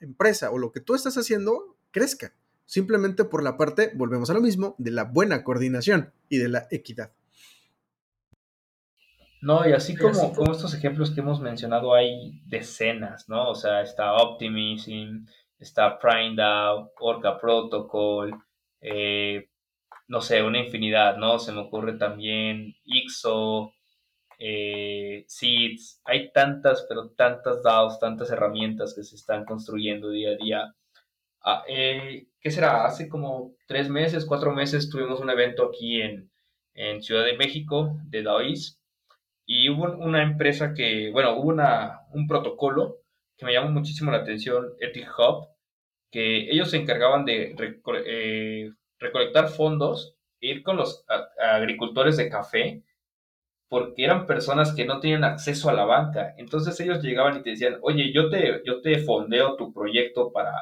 empresa 0.00 0.50
o 0.50 0.58
lo 0.58 0.72
que 0.72 0.80
tú 0.80 0.94
estás 0.94 1.16
haciendo 1.18 1.76
crezca. 1.90 2.34
Simplemente 2.64 3.24
por 3.24 3.42
la 3.42 3.58
parte, 3.58 3.92
volvemos 3.94 4.30
a 4.30 4.34
lo 4.34 4.40
mismo, 4.40 4.74
de 4.78 4.90
la 4.90 5.04
buena 5.04 5.44
coordinación 5.44 6.12
y 6.30 6.38
de 6.38 6.48
la 6.48 6.66
equidad. 6.70 7.12
No, 9.42 9.68
y 9.68 9.72
así 9.72 9.96
como, 9.96 10.32
como 10.32 10.52
estos 10.52 10.72
ejemplos 10.72 11.10
que 11.10 11.20
hemos 11.20 11.40
mencionado, 11.40 11.94
hay 11.94 12.40
decenas, 12.46 13.28
¿no? 13.28 13.50
O 13.50 13.54
sea, 13.54 13.82
está 13.82 14.14
Optimism, 14.14 15.26
está 15.58 15.98
PrimeDAO, 15.98 16.92
Orca 17.00 17.38
Protocol, 17.38 18.32
eh, 18.80 19.50
no 20.08 20.20
sé, 20.20 20.42
una 20.42 20.58
infinidad, 20.58 21.16
¿no? 21.16 21.38
Se 21.38 21.52
me 21.52 21.60
ocurre 21.60 21.94
también 21.94 22.74
IXO, 22.84 23.72
eh, 24.38 25.24
Seeds, 25.28 26.00
hay 26.04 26.32
tantas, 26.32 26.84
pero 26.88 27.10
tantas 27.10 27.62
DAOs, 27.62 28.00
tantas 28.00 28.30
herramientas 28.30 28.94
que 28.94 29.04
se 29.04 29.16
están 29.16 29.44
construyendo 29.44 30.10
día 30.10 30.30
a 30.30 30.36
día. 30.36 30.74
Ah, 31.44 31.64
eh, 31.68 32.26
¿Qué 32.40 32.50
será? 32.50 32.84
Hace 32.86 33.08
como 33.08 33.54
tres 33.66 33.88
meses, 33.88 34.26
cuatro 34.26 34.52
meses 34.52 34.90
tuvimos 34.90 35.20
un 35.20 35.30
evento 35.30 35.66
aquí 35.66 36.00
en, 36.02 36.30
Ciudad 37.02 37.24
de 37.26 37.36
México 37.36 37.98
de 38.06 38.22
DAOIS 38.22 38.80
y 39.46 39.68
hubo 39.68 39.84
una 39.98 40.22
empresa 40.22 40.72
que, 40.74 41.10
bueno, 41.12 41.36
hubo 41.36 41.50
una, 41.50 42.00
un 42.12 42.26
protocolo 42.26 43.02
que 43.36 43.44
me 43.44 43.52
llamó 43.52 43.70
muchísimo 43.70 44.10
la 44.10 44.18
atención, 44.18 44.72
Ethic 44.80 45.08
Hub, 45.18 45.48
que 46.10 46.50
ellos 46.50 46.70
se 46.70 46.78
encargaban 46.78 47.24
de 47.24 47.54
eh, 48.06 48.72
recolectar 49.02 49.48
fondos, 49.48 50.16
ir 50.40 50.62
con 50.62 50.76
los 50.76 51.04
agricultores 51.38 52.16
de 52.16 52.28
café, 52.28 52.82
porque 53.68 54.04
eran 54.04 54.26
personas 54.26 54.74
que 54.74 54.84
no 54.84 55.00
tenían 55.00 55.24
acceso 55.24 55.70
a 55.70 55.72
la 55.72 55.86
banca. 55.86 56.34
Entonces 56.36 56.78
ellos 56.80 57.02
llegaban 57.02 57.38
y 57.38 57.42
te 57.42 57.50
decían, 57.50 57.78
oye, 57.80 58.12
yo 58.12 58.28
te, 58.28 58.60
yo 58.66 58.82
te 58.82 58.98
fondeo 58.98 59.56
tu 59.56 59.72
proyecto 59.72 60.30
para, 60.30 60.52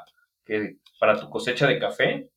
que, 0.44 0.76
para 1.00 1.18
tu 1.18 1.29
cosecha 1.29 1.66
de 1.66 1.81
café. 1.81 2.31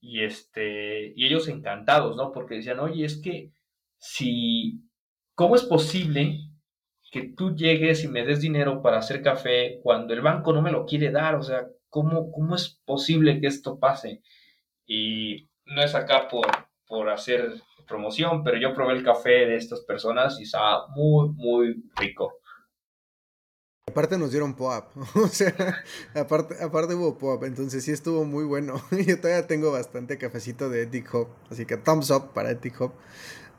Y, 0.00 0.22
este, 0.22 1.12
y 1.16 1.26
ellos 1.26 1.48
encantados, 1.48 2.16
¿no? 2.16 2.30
Porque 2.30 2.56
decían, 2.56 2.78
oye, 2.78 3.04
es 3.04 3.20
que 3.20 3.50
si, 3.98 4.80
¿cómo 5.34 5.56
es 5.56 5.64
posible 5.64 6.38
que 7.10 7.32
tú 7.36 7.56
llegues 7.56 8.04
y 8.04 8.08
me 8.08 8.24
des 8.24 8.40
dinero 8.40 8.80
para 8.82 8.98
hacer 8.98 9.20
café 9.20 9.80
cuando 9.82 10.14
el 10.14 10.20
banco 10.20 10.52
no 10.52 10.62
me 10.62 10.70
lo 10.70 10.86
quiere 10.86 11.10
dar? 11.10 11.34
O 11.34 11.42
sea, 11.42 11.66
¿cómo, 11.88 12.30
cómo 12.30 12.54
es 12.54 12.80
posible 12.84 13.40
que 13.40 13.48
esto 13.48 13.80
pase? 13.80 14.22
Y 14.88 15.48
no 15.66 15.82
es 15.82 15.94
acá 15.94 16.26
por, 16.28 16.46
por 16.88 17.08
hacer 17.10 17.62
promoción, 17.86 18.42
pero 18.42 18.58
yo 18.58 18.74
probé 18.74 18.94
el 18.94 19.04
café 19.04 19.46
de 19.46 19.56
estas 19.56 19.80
personas 19.82 20.40
y 20.40 20.42
estaba 20.42 20.88
muy, 20.88 21.28
muy 21.30 21.84
rico. 21.96 22.40
Aparte 23.86 24.18
nos 24.18 24.30
dieron 24.30 24.54
POAP, 24.54 24.96
o 25.16 25.28
sea, 25.28 25.82
aparte, 26.14 26.62
aparte 26.62 26.94
hubo 26.94 27.16
POAP, 27.16 27.44
entonces 27.44 27.84
sí 27.84 27.90
estuvo 27.90 28.24
muy 28.24 28.44
bueno. 28.44 28.82
Yo 29.06 29.20
todavía 29.20 29.46
tengo 29.46 29.72
bastante 29.72 30.18
cafecito 30.18 30.68
de 30.68 30.82
Ethic 30.82 31.12
Hub, 31.14 31.28
así 31.50 31.64
que 31.64 31.76
thumbs 31.76 32.10
up 32.10 32.32
para 32.34 32.50
Ethic 32.50 32.80
Hub. 32.80 32.92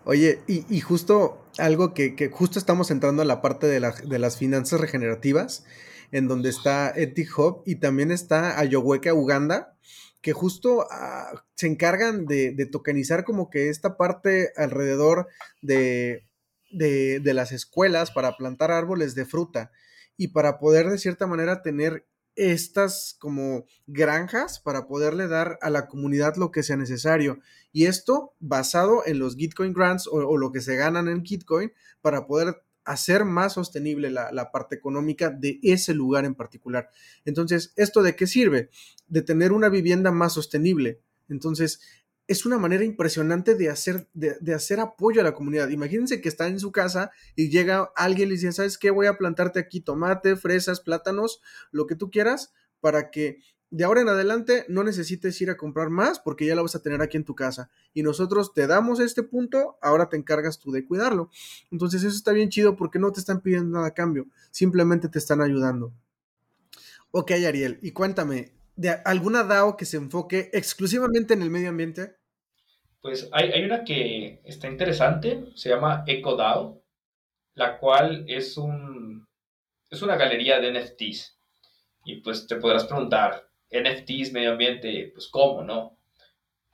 Oye, 0.06 0.42
y, 0.48 0.80
justo 0.80 1.46
algo 1.58 1.94
que, 1.94 2.15
que, 2.15 2.30
justo 2.30 2.58
estamos 2.58 2.89
entrando 2.89 3.22
a 3.22 3.26
la 3.26 3.42
parte 3.42 3.68
de, 3.68 3.80
de, 3.80 4.20
las 4.20 4.38
finanzas 4.38 4.80
regenerativas, 4.80 5.65
en 6.12 6.28
donde 6.28 6.50
está 6.50 6.89
Ethic 6.96 7.38
Hub 7.38 7.63
y 7.65 7.76
también 7.76 8.10
está 8.10 8.60
Ayohueca 8.60 9.13
Uganda, 9.13 9.76
que 10.22 10.34
justo 10.34 10.86
ah, 10.92 11.46
se 11.56 11.68
encargan 11.68 12.26
de, 12.26 12.68
tokenizar 12.72 13.24
como 13.24 13.50
que 13.50 13.70
esta 13.70 13.98
parte 13.98 14.52
alrededor 14.56 15.28
de, 15.62 16.28
de, 16.72 17.34
las 17.34 17.52
escuelas 17.52 18.12
para 18.12 18.36
plantar 18.36 18.72
árboles 18.72 19.16
de 19.16 19.26
fruta 19.26 19.72
y 20.18 20.30
para 20.30 20.60
poder 20.60 20.90
de 20.90 20.98
cierta 20.98 21.28
manera 21.28 21.62
tener 21.62 22.06
estas 22.36 23.18
como 23.20 23.66
granjas 23.88 24.60
para 24.60 24.88
poderle 24.88 25.28
dar 25.28 25.58
a 25.62 25.70
la 25.70 25.88
comunidad 25.88 26.36
lo 26.36 26.52
que 26.52 26.64
sea 26.64 26.78
necesario. 26.78 27.40
Y 27.72 27.86
esto 27.86 28.34
basado 28.40 29.04
en 29.06 29.20
los 29.20 29.36
Gitcoin 29.36 29.74
Grants 29.74 30.08
o, 30.08 30.16
o 30.16 30.38
lo 30.38 30.52
que 30.52 30.62
se 30.62 30.76
ganan 30.76 31.08
en 31.08 31.26
Gitcoin 31.26 31.72
para 32.02 32.28
poder 32.28 32.62
hacer 32.89 33.23
más 33.23 33.54
sostenible 33.54 34.10
la, 34.10 34.52
parte 34.52 34.75
económica 34.75 35.30
de 35.30 35.60
ese 35.62 35.93
lugar 35.93 36.25
en 36.25 36.34
particular. 36.34 36.89
Entonces, 37.23 37.71
¿esto 37.75 38.02
de 38.02 38.15
qué 38.15 38.25
sirve? 38.25 38.71
De 39.08 39.21
tener 39.21 39.52
una 39.52 39.69
vivienda 39.69 40.12
más 40.12 40.34
sostenible. 40.34 40.99
Entonces, 41.30 41.82
es 42.25 42.47
una 42.47 42.58
manera 42.58 42.84
impresionante 42.84 43.54
de 43.54 43.69
hacer, 43.69 44.08
de, 44.13 44.54
hacer 44.56 44.80
apoyo 44.80 45.21
a 45.21 45.23
la 45.23 45.36
comunidad. 45.36 45.69
Imagínense 45.69 46.19
que 46.19 46.30
está 46.30 46.47
en 46.47 46.60
su 46.60 46.71
casa 46.71 47.12
y 47.36 47.49
llega 47.49 47.91
alguien 47.95 48.30
y 48.30 48.32
le 48.32 48.36
dice, 48.38 48.52
¿sabes 48.54 48.80
qué? 48.80 48.89
Voy 48.89 49.06
a 49.06 49.19
plantarte 49.19 49.60
aquí 49.60 49.82
tomate, 49.82 50.36
fresas, 50.36 50.82
plátanos, 50.82 51.41
lo 51.69 51.86
que 51.86 51.95
tú 51.95 52.10
quieras, 52.10 52.54
para 52.80 53.12
que 53.12 53.38
de 53.72 53.84
ahora 53.84 54.02
en 54.02 54.10
adelante 54.10 54.66
no 54.68 54.84
necesites 54.84 55.40
ir 55.42 55.50
a 55.50 55.58
comprar 55.58 55.90
más 55.90 56.20
porque 56.20 56.46
ya 56.46 56.56
lo 56.56 56.64
vas 56.64 56.76
a 56.76 56.82
tener 56.82 57.02
aquí 57.02 57.18
en 57.18 57.26
tu 57.26 57.36
casa. 57.36 57.70
Y 57.94 58.04
nosotros 58.04 58.54
te 58.54 58.68
damos 58.68 59.00
este 59.00 59.24
punto, 59.24 59.78
ahora 59.82 60.10
te 60.10 60.18
encargas 60.18 60.60
tú 60.60 60.72
de 60.72 60.86
cuidarlo. 60.86 61.30
Entonces 61.72 62.04
eso 62.04 62.16
está 62.16 62.32
bien 62.32 62.50
chido 62.50 62.76
porque 62.76 63.00
no 63.00 63.12
te 63.12 63.20
están 63.20 63.42
pidiendo 63.42 63.78
nada 63.78 63.88
a 63.88 63.94
cambio, 63.94 64.28
simplemente 64.52 65.10
te 65.10 65.20
están 65.20 65.42
ayudando. 65.42 65.94
Ok, 67.12 67.32
Ariel, 67.32 67.80
y 67.82 67.92
cuéntame, 67.92 68.54
¿de 68.76 68.90
alguna 68.90 69.44
DAO 69.44 69.78
que 69.78 69.86
se 69.86 69.98
enfoque 69.98 70.50
exclusivamente 70.54 71.34
en 71.34 71.42
el 71.42 71.50
medio 71.50 71.70
ambiente? 71.70 72.16
Pues 73.02 73.30
hay, 73.32 73.52
hay 73.52 73.66
una 73.66 73.84
que 73.84 74.42
está 74.44 74.68
interesante, 74.68 75.46
se 75.56 75.70
llama 75.70 76.04
EcoDAO, 76.06 76.84
la 77.56 77.78
cual 77.78 78.26
es, 78.28 78.58
un, 78.58 79.28
es 79.90 80.02
una 80.02 80.18
galería 80.18 80.60
de 80.60 80.72
NFTs. 80.72 81.38
Y 82.06 82.22
pues 82.22 82.48
te 82.48 82.58
podrás 82.58 82.86
preguntar, 82.86 83.49
NFTs, 83.72 84.32
medio 84.32 84.52
ambiente, 84.52 85.12
pues 85.14 85.28
cómo, 85.28 85.64
¿no? 85.64 85.98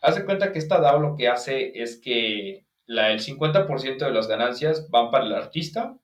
Haz 0.02 0.16
de 0.16 0.26
cuenta 0.26 0.52
que 0.52 0.60
esta 0.60 0.80
DAO 0.80 1.00
lo 1.00 1.16
que 1.16 1.28
hace 1.28 1.82
es 1.82 2.00
que 2.00 2.66
la, 2.86 3.12
el 3.12 3.20
50% 3.20 3.98
de 3.98 4.12
las 4.12 4.28
ganancias 4.28 4.90
van 4.90 5.12
para 5.12 5.26
el 5.26 5.34
artista 5.34 5.98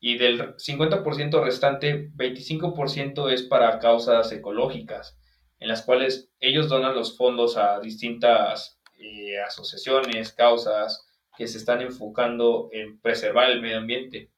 y 0.00 0.18
del 0.18 0.56
50% 0.56 1.44
restante, 1.44 2.10
25% 2.12 3.30
es 3.30 3.42
para 3.42 3.78
causas 3.78 4.32
ecológicas, 4.32 5.16
en 5.58 5.68
las 5.68 5.82
cuales 5.82 6.30
ellos 6.40 6.68
donan 6.68 6.94
los 6.94 7.16
fondos 7.16 7.56
a 7.56 7.78
distintas 7.80 8.80
eh, 8.98 9.40
asociaciones, 9.40 10.32
causas 10.32 11.06
que 11.36 11.46
se 11.46 11.58
están 11.58 11.82
enfocando 11.82 12.68
en 12.72 13.00
preservar 13.00 13.50
el 13.50 13.62
medio 13.62 13.78
ambiente 13.78 14.31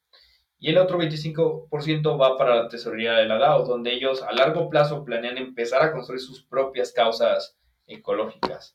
y 0.64 0.70
el 0.70 0.78
otro 0.78 0.98
25% 0.98 2.18
va 2.18 2.38
para 2.38 2.54
la 2.56 2.68
tesorería 2.68 3.12
de 3.12 3.26
la 3.26 3.36
DAO, 3.36 3.66
donde 3.66 3.92
ellos 3.92 4.22
a 4.22 4.32
largo 4.32 4.70
plazo 4.70 5.04
planean 5.04 5.36
empezar 5.36 5.82
a 5.82 5.92
construir 5.92 6.22
sus 6.22 6.42
propias 6.42 6.90
causas 6.90 7.58
ecológicas. 7.86 8.74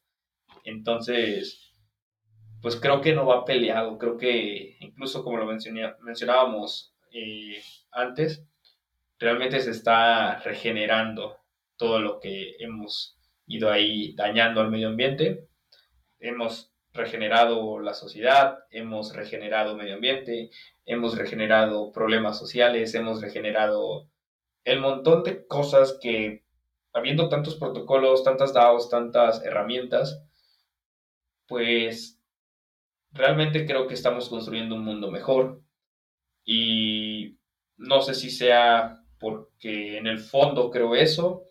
Entonces, 0.64 1.74
pues 2.62 2.76
creo 2.76 3.02
que 3.02 3.14
no 3.14 3.26
va 3.26 3.44
peleado, 3.44 3.98
creo 3.98 4.18
que 4.18 4.78
incluso 4.82 5.24
como 5.24 5.38
lo 5.38 5.48
mencionábamos 5.48 6.94
eh, 7.12 7.60
antes, 7.90 8.46
realmente 9.18 9.60
se 9.60 9.72
está 9.72 10.38
regenerando 10.42 11.38
todo 11.76 12.02
lo 12.02 12.20
que 12.20 12.56
hemos 12.60 13.18
ido 13.48 13.72
ahí 13.72 14.14
dañando 14.14 14.62
al 14.62 14.70
medio 14.70 14.90
ambiente. 14.90 15.48
Hemos 16.20 16.72
regenerado 16.94 17.80
la 17.80 17.94
sociedad, 17.94 18.60
hemos 18.72 19.16
regenerado 19.16 19.76
medio 19.76 19.96
ambiente, 19.96 20.50
hemos 20.86 21.18
regenerado 21.18 21.92
problemas 21.92 22.38
sociales, 22.38 22.94
hemos 22.96 23.22
regenerado 23.22 24.10
el 24.64 24.80
montón 24.80 25.24
de 25.24 25.46
cosas 25.48 25.98
que, 26.02 26.44
habiendo 26.94 27.30
tantos 27.30 27.56
protocolos, 27.56 28.24
tantas 28.24 28.54
DAOs, 28.54 28.90
tantas 28.90 29.44
herramientas, 29.44 30.24
pues 31.48 32.20
realmente 33.12 33.66
creo 33.66 33.88
que 33.88 33.94
estamos 33.94 34.30
construyendo 34.30 34.76
un 34.76 34.84
mundo 34.84 35.12
mejor. 35.12 35.62
Y 36.44 37.38
no 37.78 38.02
sé 38.02 38.14
si 38.14 38.30
sea 38.30 39.04
porque 39.20 39.98
en 39.98 40.08
el 40.08 40.20
fondo 40.20 40.72
creo 40.72 40.96
eso 40.96 41.44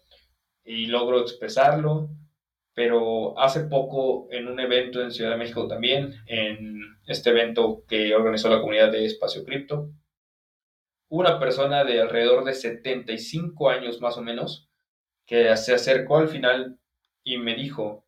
y 0.65 0.87
logro 0.87 1.21
expresarlo, 1.21 2.11
pero 2.79 3.37
hace 3.37 3.65
poco 3.65 4.29
en 4.31 4.47
un 4.47 4.61
evento 4.61 5.03
en 5.03 5.11
Ciudad 5.11 5.33
de 5.33 5.37
México 5.37 5.67
también, 5.67 6.15
en 6.27 6.79
este 7.09 7.31
evento 7.31 7.83
que 7.89 8.15
organizó 8.15 8.49
la 8.49 8.61
comunidad 8.61 8.93
de 8.93 9.05
Espacio 9.05 9.45
Cripto, 9.45 9.91
una 11.09 11.41
persona 11.41 11.83
de 11.83 12.01
alrededor 12.01 12.45
de 12.45 12.55
75 12.55 13.69
años 13.69 14.01
más 14.01 14.17
o 14.17 14.23
menos, 14.23 14.71
que 15.27 15.57
se 15.57 15.75
acercó 15.75 16.19
al 16.19 16.29
final 16.29 16.79
y 17.25 17.39
me 17.39 17.57
dijo, 17.57 18.07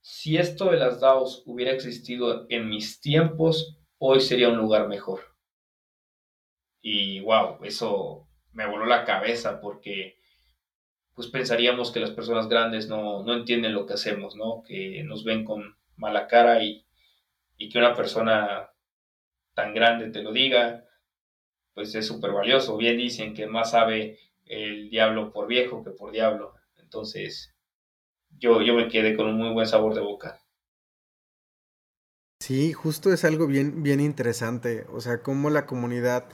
si 0.00 0.36
esto 0.36 0.72
de 0.72 0.78
las 0.78 0.98
DAOs 0.98 1.44
hubiera 1.46 1.70
existido 1.70 2.46
en 2.48 2.68
mis 2.68 3.00
tiempos, 3.00 3.78
hoy 3.98 4.20
sería 4.20 4.48
un 4.48 4.58
lugar 4.58 4.88
mejor. 4.88 5.20
Y 6.80 7.20
wow, 7.20 7.62
eso 7.62 8.28
me 8.50 8.66
voló 8.66 8.84
la 8.84 9.04
cabeza 9.04 9.60
porque 9.60 10.17
pues 11.18 11.30
pensaríamos 11.30 11.90
que 11.90 11.98
las 11.98 12.12
personas 12.12 12.48
grandes 12.48 12.86
no, 12.86 13.24
no 13.24 13.34
entienden 13.34 13.74
lo 13.74 13.86
que 13.86 13.94
hacemos, 13.94 14.36
¿no? 14.36 14.62
Que 14.62 15.02
nos 15.02 15.24
ven 15.24 15.44
con 15.44 15.76
mala 15.96 16.28
cara 16.28 16.62
y, 16.62 16.86
y 17.56 17.68
que 17.68 17.78
una 17.78 17.92
persona 17.92 18.70
tan 19.52 19.74
grande 19.74 20.12
te 20.12 20.22
lo 20.22 20.30
diga, 20.30 20.84
pues 21.74 21.92
es 21.96 22.06
súper 22.06 22.30
valioso. 22.30 22.76
Bien 22.76 22.96
dicen 22.96 23.34
que 23.34 23.48
más 23.48 23.72
sabe 23.72 24.20
el 24.44 24.90
diablo 24.90 25.32
por 25.32 25.48
viejo 25.48 25.82
que 25.82 25.90
por 25.90 26.12
diablo. 26.12 26.54
Entonces, 26.76 27.52
yo, 28.38 28.62
yo 28.62 28.74
me 28.74 28.86
quedé 28.86 29.16
con 29.16 29.26
un 29.26 29.38
muy 29.38 29.52
buen 29.52 29.66
sabor 29.66 29.96
de 29.96 30.02
boca. 30.02 30.40
Sí, 32.38 32.72
justo 32.72 33.12
es 33.12 33.24
algo 33.24 33.48
bien, 33.48 33.82
bien 33.82 33.98
interesante. 33.98 34.86
O 34.92 35.00
sea, 35.00 35.20
cómo 35.20 35.50
la 35.50 35.66
comunidad 35.66 36.26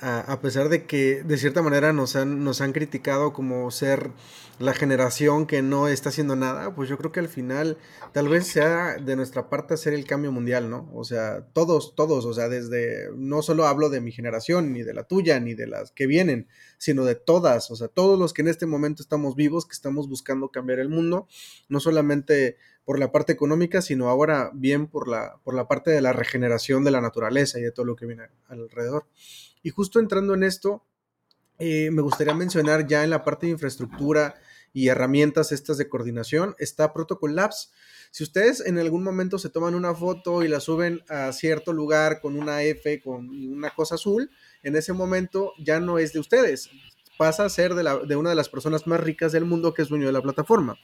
a, 0.00 0.40
pesar 0.40 0.68
de 0.68 0.86
que 0.86 1.22
de 1.22 1.38
cierta 1.38 1.62
manera 1.62 1.92
nos 1.92 2.16
han, 2.16 2.44
nos 2.44 2.60
han 2.60 2.72
criticado 2.72 3.32
como 3.32 3.70
ser 3.70 4.10
la 4.58 4.74
generación 4.74 5.46
que 5.46 5.62
no 5.62 5.88
está 5.88 6.10
haciendo 6.10 6.36
nada, 6.36 6.74
pues 6.74 6.88
yo 6.88 6.96
creo 6.96 7.10
que 7.10 7.20
al 7.20 7.28
final 7.28 7.76
tal 8.12 8.28
vez 8.28 8.46
sea 8.46 8.96
de 8.96 9.16
nuestra 9.16 9.48
parte 9.48 9.74
hacer 9.74 9.94
el 9.94 10.06
cambio 10.06 10.30
mundial, 10.30 10.70
¿no? 10.70 10.90
O 10.94 11.04
sea, 11.04 11.46
todos, 11.52 11.94
todos, 11.94 12.24
o 12.24 12.34
sea, 12.34 12.48
desde, 12.48 13.08
no 13.16 13.42
solo 13.42 13.66
hablo 13.66 13.88
de 13.88 14.00
mi 14.00 14.12
generación, 14.12 14.72
ni 14.72 14.82
de 14.82 14.94
la 14.94 15.04
tuya, 15.04 15.40
ni 15.40 15.54
de 15.54 15.66
las 15.66 15.90
que 15.90 16.06
vienen, 16.06 16.48
sino 16.78 17.04
de 17.04 17.14
todas, 17.14 17.70
o 17.70 17.76
sea, 17.76 17.88
todos 17.88 18.18
los 18.18 18.32
que 18.32 18.42
en 18.42 18.48
este 18.48 18.66
momento 18.66 19.02
estamos 19.02 19.34
vivos, 19.34 19.66
que 19.66 19.74
estamos 19.74 20.08
buscando 20.08 20.50
cambiar 20.50 20.78
el 20.78 20.88
mundo, 20.88 21.26
no 21.68 21.80
solamente 21.80 22.56
por 22.84 22.98
la 22.98 23.12
parte 23.12 23.32
económica, 23.32 23.80
sino 23.82 24.08
ahora 24.08 24.50
bien 24.54 24.86
por 24.86 25.08
la, 25.08 25.40
por 25.42 25.54
la 25.54 25.66
parte 25.66 25.90
de 25.90 26.00
la 26.00 26.12
regeneración 26.12 26.84
de 26.84 26.90
la 26.90 27.00
naturaleza 27.00 27.58
y 27.58 27.62
de 27.62 27.72
todo 27.72 27.86
lo 27.86 27.96
que 27.96 28.06
viene 28.06 28.24
alrededor. 28.48 29.06
Y 29.62 29.70
justo 29.70 30.00
entrando 30.00 30.34
en 30.34 30.42
esto, 30.42 30.84
eh, 31.58 31.90
me 31.90 32.02
gustaría 32.02 32.34
mencionar 32.34 32.86
ya 32.86 33.04
en 33.04 33.10
la 33.10 33.24
parte 33.24 33.46
de 33.46 33.52
infraestructura 33.52 34.34
y 34.72 34.88
herramientas 34.88 35.52
estas 35.52 35.78
de 35.78 35.88
coordinación, 35.88 36.56
está 36.58 36.92
Protocol 36.92 37.36
Labs. 37.36 37.72
Si 38.10 38.24
ustedes 38.24 38.60
en 38.66 38.78
algún 38.78 39.04
momento 39.04 39.38
se 39.38 39.48
toman 39.48 39.74
una 39.74 39.94
foto 39.94 40.42
y 40.42 40.48
la 40.48 40.60
suben 40.60 41.02
a 41.08 41.32
cierto 41.32 41.72
lugar 41.72 42.20
con 42.20 42.36
una 42.36 42.62
F, 42.62 43.00
con 43.00 43.28
una 43.28 43.70
cosa 43.70 43.94
azul, 43.94 44.30
en 44.62 44.76
ese 44.76 44.92
momento 44.92 45.52
ya 45.58 45.78
no 45.78 45.98
es 45.98 46.12
de 46.12 46.20
ustedes, 46.20 46.70
pasa 47.16 47.44
a 47.44 47.48
ser 47.48 47.74
de, 47.74 47.84
de 48.06 48.16
una 48.16 48.30
de 48.30 48.36
las 48.36 48.48
personas 48.48 48.86
más 48.86 49.00
ricas 49.00 49.30
del 49.30 49.44
mundo 49.44 49.72
que 49.72 49.82
es 49.82 49.88
dueño 49.88 50.06
de 50.06 50.12
la 50.12 50.22
plataforma. 50.22 50.76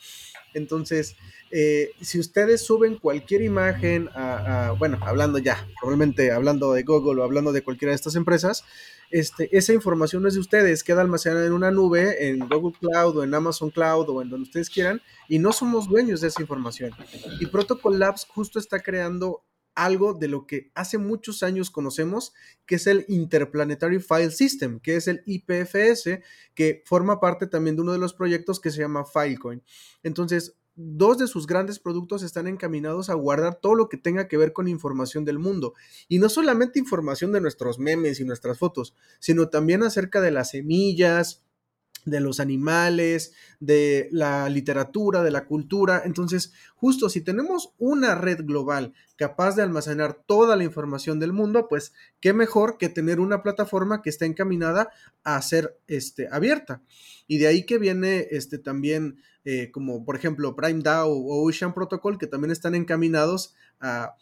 Entonces, 0.55 1.17
eh, 1.51 1.91
si 2.01 2.19
ustedes 2.19 2.63
suben 2.63 2.97
cualquier 2.97 3.43
imagen, 3.43 4.09
a, 4.15 4.75
bueno, 4.79 4.99
hablando 5.03 5.39
ya, 5.39 5.67
probablemente 5.81 6.33
hablando 6.33 6.73
de 6.73 6.83
Google 6.83 7.21
o 7.21 7.25
hablando 7.25 7.53
de 7.53 7.63
cualquiera 7.63 7.91
de 7.91 7.97
estas 7.97 8.17
empresas, 8.17 8.65
este, 9.11 9.57
esa 9.57 9.73
información 9.73 10.23
no 10.23 10.29
es 10.29 10.35
de 10.35 10.41
ustedes, 10.41 10.85
queda 10.85 11.01
almacenada 11.01 11.45
en 11.45 11.53
una 11.53 11.73
nube, 11.73 12.29
en 12.29 12.39
Google 12.39 12.79
Cloud 12.79 13.19
o 13.19 13.25
en 13.25 13.35
Amazon 13.35 13.71
Cloud 13.71 14.09
o 14.09 14.23
en 14.23 14.31
donde 14.31 14.45
ustedes 14.45 14.71
quieran, 14.71 15.03
y 15.29 15.41
no 15.41 15.53
somos 15.53 15.89
dueños 15.89 16.21
de 16.21 16.29
esa 16.29 16.41
información. 16.41 16.93
Y 17.41 17.47
Protocol 17.47 17.99
Labs 17.99 18.25
justo 18.27 18.59
está 18.61 18.79
creando 18.79 19.43
algo 19.75 20.15
de 20.15 20.29
lo 20.29 20.47
que 20.47 20.71
hace 20.75 20.99
muchos 20.99 21.43
años 21.43 21.71
conocemos, 21.71 22.33
que 22.67 22.77
es 22.77 22.87
el 22.87 23.05
Interplanetary 23.09 24.01
File 24.01 24.31
System, 24.31 24.81
que 24.81 24.97
es 24.97 25.09
el 25.09 25.23
IPFS, 25.27 26.21
que 26.55 26.83
forma 26.85 27.21
parte 27.21 27.47
también 27.47 27.77
de 27.77 27.83
uno 27.83 27.93
de 27.93 27.99
los 27.99 28.15
proyectos 28.15 28.61
que 28.61 28.71
se 28.71 28.81
llama 28.81 29.05
Filecoin. 29.05 29.63
Entonces, 30.03 30.57
dos 30.75 31.19
de 31.19 31.27
sus 31.27 31.47
grandes 31.47 31.79
productos 31.79 32.23
están 32.23 32.47
encaminados 32.47 33.11
a 33.11 33.15
guardar 33.15 33.57
todo 33.57 33.75
lo 33.75 33.89
que 33.89 33.97
tenga 33.97 34.29
que 34.29 34.37
ver 34.37 34.53
con 34.53 34.69
información 34.69 35.25
del 35.25 35.39
mundo. 35.39 35.75
Y 36.09 36.19
no 36.19 36.29
solamente 36.29 36.79
información 36.79 37.33
de 37.33 37.41
nuestros 37.41 37.79
memes 37.79 38.21
y 38.21 38.25
nuestras 38.25 38.59
fotos, 38.59 38.95
sino 39.19 39.49
también 39.49 39.83
acerca 39.83 40.21
de 40.21 40.31
las 40.31 40.51
semillas, 40.51 41.43
de 42.05 42.21
los 42.21 42.41
animales, 42.41 43.33
de 43.61 44.09
la 44.11 44.49
literatura, 44.49 45.23
de 45.23 45.31
la 45.31 45.45
cultura. 45.45 46.03
Entonces, 46.05 46.53
justo 46.75 47.09
si 47.09 47.21
tenemos 47.21 47.73
una 47.79 48.15
red 48.15 48.45
global 48.45 48.95
capaz 49.17 49.55
de 49.55 49.63
almacenar 49.63 50.15
toda 50.27 50.57
la 50.57 50.65
información 50.65 51.19
del 51.19 51.33
mundo, 51.33 51.69
pues 51.69 51.93
qué 52.21 52.33
mejor 52.33 52.79
que 52.79 52.89
tener 52.89 53.21
una 53.21 53.43
plataforma 53.43 54.03
que 54.03 54.11
está 54.11 54.25
encaminada 54.25 54.91
a 55.25 55.41
ser 55.43 55.79
este, 55.89 56.29
abierta. 56.31 56.83
Y 57.27 57.39
de 57.39 57.47
ahí 57.47 57.65
que 57.65 57.79
viene 57.79 58.29
este, 58.31 58.59
también, 58.59 59.23
eh, 59.45 59.71
como 59.71 60.05
por 60.05 60.17
ejemplo 60.17 60.57
Prime 60.57 60.83
DAO 60.83 61.13
o 61.13 61.47
Ocean 61.47 61.75
Protocol, 61.75 62.19
que 62.19 62.27
también 62.27 62.51
están 62.51 62.75
encaminados 62.75 63.55
a, 63.81 64.17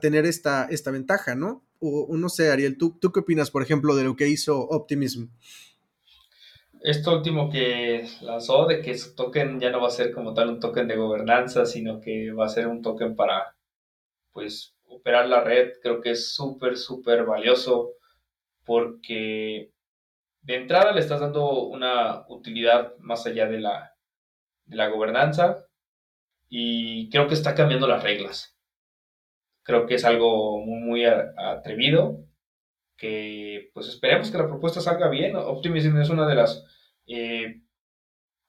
tener 0.00 0.24
esta, 0.24 0.64
esta 0.64 0.90
ventaja, 0.90 1.34
¿no? 1.34 1.64
O, 1.78 2.16
no 2.16 2.28
sé, 2.28 2.50
Ariel, 2.50 2.78
¿tú, 2.78 2.96
¿tú 2.98 3.12
qué 3.12 3.20
opinas, 3.20 3.50
por 3.50 3.62
ejemplo, 3.62 3.96
de 3.96 4.04
lo 4.04 4.14
que 4.14 4.28
hizo 4.28 4.60
Optimism? 4.60 5.26
Esto 6.82 7.16
último 7.16 7.48
que 7.50 8.08
lanzó 8.22 8.66
de 8.66 8.82
que 8.82 8.96
su 8.96 9.14
token 9.14 9.60
ya 9.60 9.70
no 9.70 9.80
va 9.80 9.88
a 9.88 9.90
ser 9.90 10.12
como 10.12 10.34
tal 10.34 10.48
un 10.48 10.60
token 10.60 10.88
de 10.88 10.96
gobernanza, 10.96 11.64
sino 11.66 12.00
que 12.00 12.32
va 12.32 12.46
a 12.46 12.48
ser 12.48 12.66
un 12.66 12.82
token 12.82 13.14
para, 13.14 13.56
pues, 14.32 14.76
operar 14.86 15.28
la 15.28 15.42
red, 15.42 15.74
creo 15.82 16.00
que 16.00 16.10
es 16.10 16.34
súper, 16.34 16.76
súper 16.76 17.24
valioso 17.24 17.92
porque 18.64 19.72
de 20.42 20.56
entrada 20.56 20.92
le 20.92 21.00
estás 21.00 21.20
dando 21.20 21.64
una 21.64 22.24
utilidad 22.28 22.96
más 22.98 23.26
allá 23.26 23.46
de 23.46 23.60
la, 23.60 23.94
de 24.66 24.76
la 24.76 24.88
gobernanza 24.88 25.66
y 26.48 27.08
creo 27.10 27.28
que 27.28 27.34
está 27.34 27.54
cambiando 27.54 27.86
las 27.86 28.02
reglas. 28.02 28.56
Creo 29.62 29.86
que 29.86 29.94
es 29.94 30.04
algo 30.04 30.58
muy, 30.58 30.80
muy 30.80 31.04
atrevido 31.04 32.24
que 32.96 33.70
pues 33.74 33.88
esperemos 33.88 34.30
que 34.30 34.38
la 34.38 34.46
propuesta 34.46 34.80
salga 34.80 35.08
bien. 35.08 35.36
Optimism 35.36 35.98
es 35.98 36.10
una 36.10 36.26
de 36.26 36.34
las... 36.34 36.64
Eh, 37.06 37.60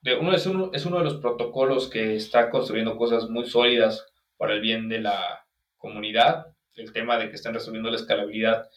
de 0.01 0.15
uno, 0.15 0.33
es, 0.33 0.45
uno, 0.45 0.69
es 0.73 0.85
uno 0.85 0.97
de 0.97 1.05
los 1.05 1.15
protocolos 1.15 1.89
que 1.89 2.15
está 2.15 2.49
construyendo 2.49 2.97
cosas 2.97 3.29
muy 3.29 3.45
sólidas 3.45 4.05
para 4.37 4.53
el 4.53 4.61
bien 4.61 4.89
de 4.89 4.99
la 4.99 5.47
comunidad. 5.77 6.47
El 6.75 6.91
tema 6.91 7.17
de 7.17 7.29
que 7.29 7.35
están 7.35 7.53
resolviendo 7.53 7.89
la 7.89 7.95
escalabilidad 7.95 8.69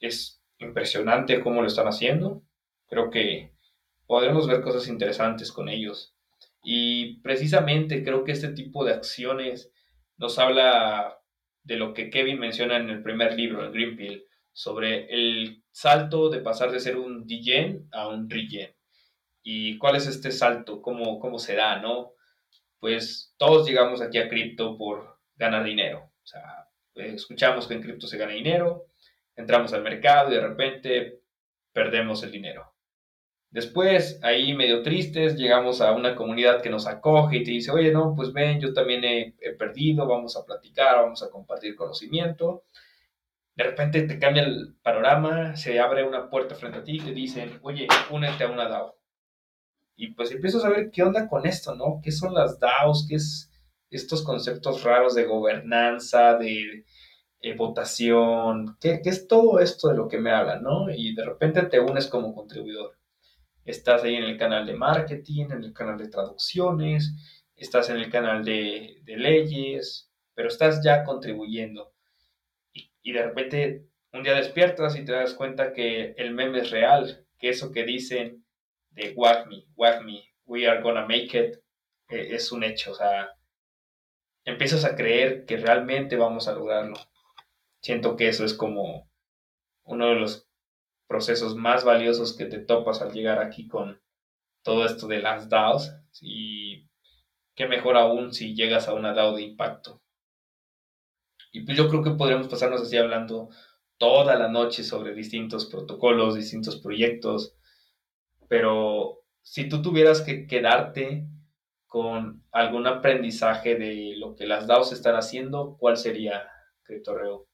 es 0.00 0.42
impresionante 0.58 1.40
cómo 1.40 1.60
lo 1.60 1.68
están 1.68 1.88
haciendo. 1.88 2.42
Creo 2.88 3.10
que 3.10 3.52
podremos 4.06 4.46
ver 4.46 4.62
cosas 4.62 4.88
interesantes 4.88 5.52
con 5.52 5.68
ellos. 5.68 6.14
Y 6.62 7.20
precisamente 7.20 8.02
creo 8.02 8.24
que 8.24 8.32
este 8.32 8.48
tipo 8.48 8.84
de 8.84 8.94
acciones 8.94 9.70
nos 10.16 10.38
habla 10.38 11.18
de 11.62 11.76
lo 11.76 11.94
que 11.94 12.10
Kevin 12.10 12.38
menciona 12.38 12.76
en 12.76 12.88
el 12.90 13.02
primer 13.02 13.34
libro, 13.34 13.64
el 13.64 13.72
Green 13.72 13.96
sobre 14.56 15.04
el 15.12 15.62
salto 15.70 16.30
de 16.30 16.40
pasar 16.40 16.72
de 16.72 16.80
ser 16.80 16.96
un 16.96 17.26
DGen 17.26 17.90
a 17.92 18.08
un 18.08 18.30
regen. 18.30 18.74
¿Y 19.42 19.76
cuál 19.76 19.96
es 19.96 20.06
este 20.06 20.32
salto? 20.32 20.80
¿Cómo, 20.80 21.20
cómo 21.20 21.38
se 21.38 21.54
da, 21.54 21.78
no? 21.78 22.14
Pues 22.80 23.34
todos 23.36 23.68
llegamos 23.68 24.00
aquí 24.00 24.16
a 24.16 24.30
cripto 24.30 24.78
por 24.78 25.18
ganar 25.34 25.62
dinero. 25.62 26.10
O 26.22 26.26
sea, 26.26 26.70
escuchamos 26.94 27.66
que 27.66 27.74
en 27.74 27.82
cripto 27.82 28.06
se 28.06 28.16
gana 28.16 28.32
dinero, 28.32 28.86
entramos 29.36 29.74
al 29.74 29.82
mercado 29.82 30.30
y 30.30 30.36
de 30.36 30.40
repente 30.40 31.20
perdemos 31.74 32.22
el 32.22 32.30
dinero. 32.30 32.72
Después, 33.50 34.18
ahí 34.22 34.54
medio 34.54 34.82
tristes, 34.82 35.36
llegamos 35.36 35.82
a 35.82 35.92
una 35.92 36.16
comunidad 36.16 36.62
que 36.62 36.70
nos 36.70 36.86
acoge 36.86 37.36
y 37.36 37.44
te 37.44 37.50
dice, 37.50 37.72
oye, 37.72 37.92
no, 37.92 38.14
pues 38.16 38.32
ven, 38.32 38.58
yo 38.58 38.72
también 38.72 39.04
he, 39.04 39.34
he 39.38 39.52
perdido, 39.52 40.06
vamos 40.06 40.34
a 40.34 40.46
platicar, 40.46 40.96
vamos 40.96 41.22
a 41.22 41.28
compartir 41.28 41.76
conocimiento 41.76 42.64
de 43.56 43.64
repente 43.64 44.02
te 44.02 44.18
cambia 44.18 44.42
el 44.42 44.76
panorama, 44.82 45.56
se 45.56 45.80
abre 45.80 46.06
una 46.06 46.28
puerta 46.28 46.54
frente 46.54 46.78
a 46.78 46.84
ti 46.84 46.96
y 46.96 47.00
te 47.00 47.12
dicen, 47.12 47.58
oye, 47.62 47.88
únete 48.10 48.44
a 48.44 48.50
una 48.50 48.68
DAO. 48.68 48.98
Y 49.96 50.08
pues 50.08 50.30
empiezas 50.30 50.62
a 50.64 50.68
ver 50.68 50.90
qué 50.90 51.02
onda 51.02 51.26
con 51.26 51.46
esto, 51.46 51.74
¿no? 51.74 52.00
¿Qué 52.02 52.12
son 52.12 52.34
las 52.34 52.60
DAOs? 52.60 53.06
¿Qué 53.08 53.16
es 53.16 53.50
estos 53.90 54.22
conceptos 54.22 54.82
raros 54.84 55.14
de 55.14 55.24
gobernanza, 55.24 56.36
de 56.36 56.84
eh, 57.40 57.54
votación? 57.56 58.76
¿Qué, 58.78 59.00
¿Qué, 59.02 59.08
es 59.08 59.26
todo 59.26 59.58
esto 59.58 59.88
de 59.88 59.96
lo 59.96 60.06
que 60.06 60.18
me 60.18 60.32
hablan, 60.32 60.62
no? 60.62 60.90
Y 60.90 61.14
de 61.14 61.24
repente 61.24 61.62
te 61.62 61.80
unes 61.80 62.08
como 62.08 62.34
contribuidor. 62.34 62.98
Estás 63.64 64.04
ahí 64.04 64.16
en 64.16 64.24
el 64.24 64.36
canal 64.36 64.66
de 64.66 64.74
marketing, 64.74 65.46
en 65.50 65.64
el 65.64 65.72
canal 65.72 65.96
de 65.96 66.08
traducciones, 66.08 67.14
estás 67.56 67.88
en 67.88 67.96
el 67.96 68.10
canal 68.10 68.44
de, 68.44 69.00
de 69.04 69.16
leyes, 69.16 70.12
pero 70.34 70.48
estás 70.48 70.84
ya 70.84 71.04
contribuyendo 71.04 71.95
y 73.06 73.12
de 73.12 73.22
repente 73.22 73.86
un 74.12 74.24
día 74.24 74.34
despiertas 74.34 74.96
y 74.96 75.04
te 75.04 75.12
das 75.12 75.34
cuenta 75.34 75.72
que 75.72 76.16
el 76.18 76.34
meme 76.34 76.58
es 76.58 76.70
real, 76.70 77.24
que 77.38 77.50
eso 77.50 77.70
que 77.70 77.84
dicen 77.84 78.44
de 78.90 79.12
wag 79.14 79.46
me, 79.46 79.64
wag 79.76 80.04
me, 80.04 80.24
we 80.44 80.66
are 80.66 80.82
gonna 80.82 81.06
make 81.06 81.38
it, 81.38 81.62
eh, 82.08 82.34
es 82.34 82.50
un 82.50 82.64
hecho. 82.64 82.90
O 82.90 82.94
sea, 82.96 83.30
empiezas 84.44 84.84
a 84.84 84.96
creer 84.96 85.44
que 85.44 85.56
realmente 85.56 86.16
vamos 86.16 86.48
a 86.48 86.54
lograrlo. 86.54 86.96
Siento 87.80 88.16
que 88.16 88.26
eso 88.26 88.44
es 88.44 88.54
como 88.54 89.08
uno 89.84 90.08
de 90.08 90.16
los 90.16 90.48
procesos 91.06 91.54
más 91.54 91.84
valiosos 91.84 92.36
que 92.36 92.46
te 92.46 92.58
topas 92.58 93.02
al 93.02 93.12
llegar 93.12 93.38
aquí 93.38 93.68
con 93.68 94.02
todo 94.64 94.84
esto 94.84 95.06
de 95.06 95.20
las 95.20 95.48
DAOs 95.48 95.92
y 96.20 96.88
qué 97.54 97.68
mejor 97.68 97.96
aún 97.96 98.32
si 98.32 98.56
llegas 98.56 98.88
a 98.88 98.94
una 98.94 99.14
DAO 99.14 99.36
de 99.36 99.42
impacto. 99.42 100.02
Y 101.56 101.62
pues 101.62 101.74
yo 101.74 101.88
creo 101.88 102.02
que 102.02 102.10
podríamos 102.10 102.48
pasarnos 102.48 102.82
así 102.82 102.98
hablando 102.98 103.48
toda 103.96 104.36
la 104.36 104.48
noche 104.48 104.84
sobre 104.84 105.14
distintos 105.14 105.64
protocolos, 105.64 106.34
distintos 106.34 106.76
proyectos, 106.76 107.56
pero 108.46 109.22
si 109.40 109.66
tú 109.66 109.80
tuvieras 109.80 110.20
que 110.20 110.46
quedarte 110.46 111.26
con 111.86 112.44
algún 112.52 112.86
aprendizaje 112.86 113.74
de 113.76 114.16
lo 114.18 114.34
que 114.36 114.44
las 114.44 114.66
DAOs 114.66 114.92
están 114.92 115.14
haciendo, 115.14 115.78
¿cuál 115.80 115.96
sería, 115.96 116.46
Criptorreo? 116.82 117.48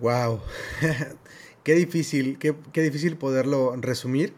Wow, 0.00 0.40
qué 1.62 1.74
difícil, 1.74 2.40
qué, 2.40 2.56
qué, 2.72 2.82
difícil 2.82 3.16
poderlo 3.16 3.76
resumir, 3.76 4.34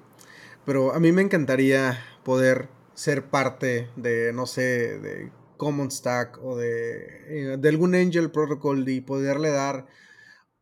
pero 0.66 0.92
a 0.92 1.00
mí 1.00 1.12
me 1.12 1.22
encantaría 1.22 1.98
poder 2.24 2.68
ser 2.92 3.24
parte 3.30 3.88
de, 3.96 4.34
no 4.34 4.44
sé, 4.44 4.98
de 4.98 5.32
Common 5.62 5.92
Stack 5.92 6.42
o 6.42 6.56
de, 6.56 7.52
eh, 7.52 7.56
de 7.56 7.68
algún 7.68 7.94
Angel 7.94 8.32
Protocol 8.32 8.88
y 8.88 9.00
poderle 9.00 9.50
dar 9.50 9.86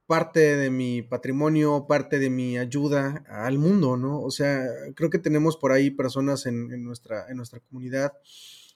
parte 0.06 0.56
de 0.58 0.68
mi 0.68 1.00
patrimonio, 1.00 1.86
parte 1.88 2.18
de 2.18 2.28
mi 2.28 2.58
ayuda 2.58 3.24
al 3.26 3.56
mundo, 3.56 3.96
¿no? 3.96 4.20
O 4.20 4.30
sea, 4.30 4.62
creo 4.94 5.08
que 5.08 5.18
tenemos 5.18 5.56
por 5.56 5.72
ahí 5.72 5.90
personas 5.90 6.44
en, 6.44 6.84
nuestra, 6.84 7.30
en 7.30 7.38
nuestra 7.38 7.60
comunidad 7.60 8.12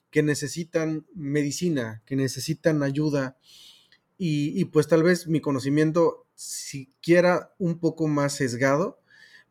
que 0.08 0.22
necesitan 0.22 1.04
medicina, 1.14 2.02
que 2.06 2.16
necesitan 2.16 2.82
ayuda 2.82 3.36
y, 4.16 4.64
pues 4.66 4.88
tal 4.88 5.02
vez 5.02 5.26
mi 5.26 5.42
conocimiento 5.42 6.26
siquiera 6.34 7.52
un 7.58 7.80
poco 7.80 8.08
más 8.08 8.32
sesgado, 8.32 8.98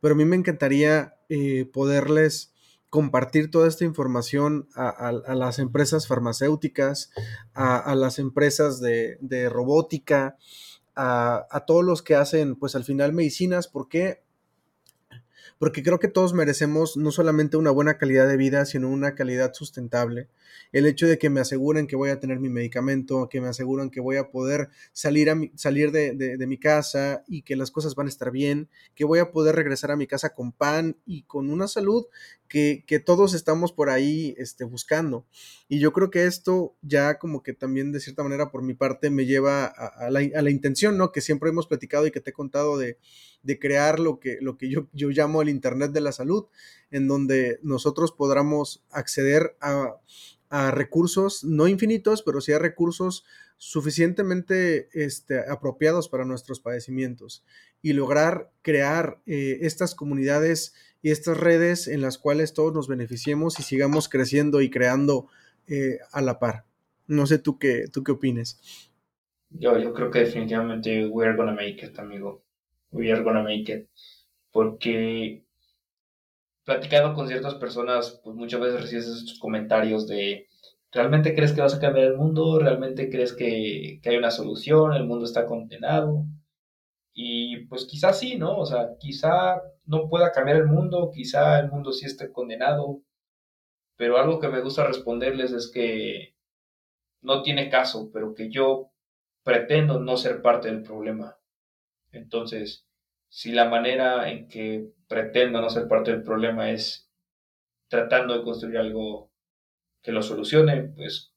pero 0.00 0.14
a 0.14 0.16
mí 0.16 0.24
me 0.24 0.34
encantaría 0.34 1.14
eh, 1.28 1.66
poderles 1.72 2.52
compartir 2.94 3.50
toda 3.50 3.66
esta 3.66 3.84
información 3.84 4.68
a, 4.76 5.10
las 5.34 5.58
empresas 5.58 6.06
farmacéuticas, 6.06 7.10
a, 7.52 7.92
las 7.96 8.20
empresas 8.20 8.80
de, 8.80 9.48
robótica, 9.50 10.36
a, 10.94 11.64
todos 11.66 11.84
los 11.84 12.02
que 12.02 12.14
hacen, 12.14 12.54
pues 12.54 12.76
al 12.76 12.84
final, 12.84 13.12
medicinas. 13.12 13.66
¿Por 13.66 13.88
qué? 13.88 14.22
Porque 15.58 15.82
creo 15.82 15.98
que 15.98 16.06
todos 16.06 16.34
merecemos 16.34 16.96
no 16.96 17.10
solamente 17.10 17.56
una 17.56 17.72
buena 17.72 17.98
calidad 17.98 18.28
de 18.28 18.36
vida, 18.36 18.64
sino 18.64 18.88
una 18.88 19.16
calidad 19.16 19.54
sustentable 19.54 20.28
el 20.74 20.86
hecho 20.86 21.06
de 21.06 21.18
que 21.18 21.30
me 21.30 21.40
aseguren 21.40 21.86
que 21.86 21.94
voy 21.94 22.10
a 22.10 22.18
tener 22.18 22.40
mi 22.40 22.48
medicamento, 22.48 23.28
que 23.28 23.40
me 23.40 23.46
aseguran 23.46 23.90
que 23.90 24.00
voy 24.00 24.16
a 24.16 24.30
poder 24.30 24.70
salir, 24.92 25.32
salir 25.54 25.92
de, 25.92 26.36
mi 26.48 26.58
casa 26.58 27.22
y 27.28 27.42
que 27.42 27.54
las 27.54 27.70
cosas 27.70 27.94
van 27.94 28.06
a 28.06 28.10
estar 28.10 28.32
bien, 28.32 28.68
que 28.96 29.04
voy 29.04 29.20
a 29.20 29.30
poder 29.30 29.54
regresar 29.54 29.92
a 29.92 29.96
mi 29.96 30.08
casa 30.08 30.34
con 30.34 30.50
pan 30.50 30.96
y 31.06 31.22
con 31.22 31.48
una 31.48 31.68
salud 31.68 32.06
que, 32.54 33.02
todos 33.04 33.34
estamos 33.34 33.72
por 33.72 33.90
ahí 33.90 34.34
este, 34.38 34.62
buscando. 34.62 35.26
Y 35.68 35.80
yo 35.80 35.92
creo 35.92 36.10
que 36.10 36.26
esto 36.26 36.76
ya 36.82 37.18
como 37.18 37.42
que 37.42 37.52
también 37.52 37.90
de 37.90 37.98
cierta 37.98 38.22
manera 38.22 38.52
por 38.52 38.62
mi 38.62 38.74
parte 38.74 39.10
me 39.10 39.26
lleva 39.26 39.64
a, 39.66 40.10
la, 40.10 40.50
intención, 40.50 40.96
¿no? 40.96 41.10
Que 41.10 41.20
siempre 41.20 41.50
hemos 41.50 41.66
platicado 41.66 42.06
y 42.06 42.12
que 42.12 42.20
te 42.20 42.30
he 42.30 42.32
contado 42.32 42.78
de, 42.78 42.98
crear 43.58 43.98
lo 43.98 44.20
que, 44.20 44.38
lo 44.40 44.56
que 44.56 44.70
yo, 44.70 44.88
yo 44.92 45.08
llamo 45.08 45.42
el 45.42 45.48
Internet 45.48 45.90
de 45.90 46.00
la 46.00 46.12
Salud, 46.12 46.46
en 46.92 47.08
donde 47.08 47.58
nosotros 47.62 48.12
podamos 48.12 48.84
acceder 48.90 49.56
a 49.60 49.96
a 50.50 50.70
recursos, 50.70 51.42
no 51.42 51.66
infinitos, 51.66 52.22
pero 52.22 52.40
sí 52.40 52.52
a 52.52 52.60
recursos 52.60 53.24
suficientemente 53.56 54.88
este, 54.92 55.40
apropiados 55.50 56.08
para 56.08 56.24
nuestros 56.24 56.60
padecimientos 56.60 57.44
y 57.82 57.92
lograr 57.92 58.52
crear 58.62 59.20
eh, 59.26 59.58
estas 59.62 59.96
comunidades 59.96 60.74
y 61.04 61.10
estas 61.10 61.36
redes 61.36 61.86
en 61.86 62.00
las 62.00 62.16
cuales 62.16 62.54
todos 62.54 62.72
nos 62.72 62.88
beneficiemos 62.88 63.60
y 63.60 63.62
sigamos 63.62 64.08
creciendo 64.08 64.62
y 64.62 64.70
creando 64.70 65.28
eh, 65.68 65.98
a 66.12 66.22
la 66.22 66.38
par. 66.38 66.64
No 67.06 67.26
sé 67.26 67.38
tú 67.38 67.58
qué, 67.58 67.88
tú 67.92 68.02
qué 68.02 68.12
opines. 68.12 68.90
Yo, 69.50 69.78
yo 69.78 69.92
creo 69.92 70.10
que 70.10 70.20
definitivamente 70.20 71.06
we 71.06 71.26
are 71.26 71.36
gonna 71.36 71.52
make 71.52 71.84
it, 71.84 71.98
amigo. 71.98 72.42
We 72.90 73.12
are 73.12 73.22
gonna 73.22 73.42
make 73.42 73.70
it. 73.70 73.86
Porque 74.50 75.44
platicando 76.64 77.14
con 77.14 77.28
ciertas 77.28 77.56
personas, 77.56 78.22
pues 78.24 78.34
muchas 78.34 78.62
veces 78.62 78.80
recibes 78.80 79.06
estos 79.06 79.38
comentarios 79.38 80.08
de, 80.08 80.48
¿realmente 80.90 81.34
crees 81.34 81.52
que 81.52 81.60
vas 81.60 81.74
a 81.74 81.80
cambiar 81.80 82.06
el 82.06 82.16
mundo? 82.16 82.58
¿Realmente 82.58 83.10
crees 83.10 83.34
que, 83.34 84.00
hay 84.02 84.16
una 84.16 84.30
solución? 84.30 84.94
¿El 84.94 85.04
mundo 85.04 85.26
está 85.26 85.44
condenado? 85.44 86.24
Y 87.14 87.66
pues 87.66 87.86
quizás 87.86 88.18
sí, 88.18 88.36
¿no? 88.36 88.58
O 88.58 88.66
sea, 88.66 88.96
quizá 88.98 89.62
no 89.86 90.08
pueda 90.08 90.32
cambiar 90.32 90.58
el 90.58 90.66
mundo, 90.66 91.10
quizá 91.14 91.60
el 91.60 91.70
mundo 91.70 91.92
sí 91.92 92.06
esté 92.06 92.32
condenado, 92.32 93.02
pero 93.96 94.18
algo 94.18 94.40
que 94.40 94.48
me 94.48 94.60
gusta 94.60 94.86
responderles 94.86 95.52
es 95.52 95.70
que 95.72 96.34
no 97.22 97.42
tiene 97.42 97.70
caso, 97.70 98.10
pero 98.12 98.34
que 98.34 98.50
yo 98.50 98.90
pretendo 99.44 100.00
no 100.00 100.16
ser 100.16 100.42
parte 100.42 100.68
del 100.68 100.82
problema. 100.82 101.38
Entonces, 102.12 102.86
si 103.28 103.52
la 103.52 103.68
manera 103.68 104.30
en 104.30 104.48
que 104.48 104.90
pretendo 105.08 105.60
no 105.60 105.70
ser 105.70 105.88
parte 105.88 106.10
del 106.10 106.22
problema 106.22 106.70
es 106.70 107.10
tratando 107.88 108.36
de 108.36 108.42
construir 108.42 108.78
algo 108.78 109.30
que 110.02 110.12
lo 110.12 110.22
solucione, 110.22 110.82
pues 110.82 111.32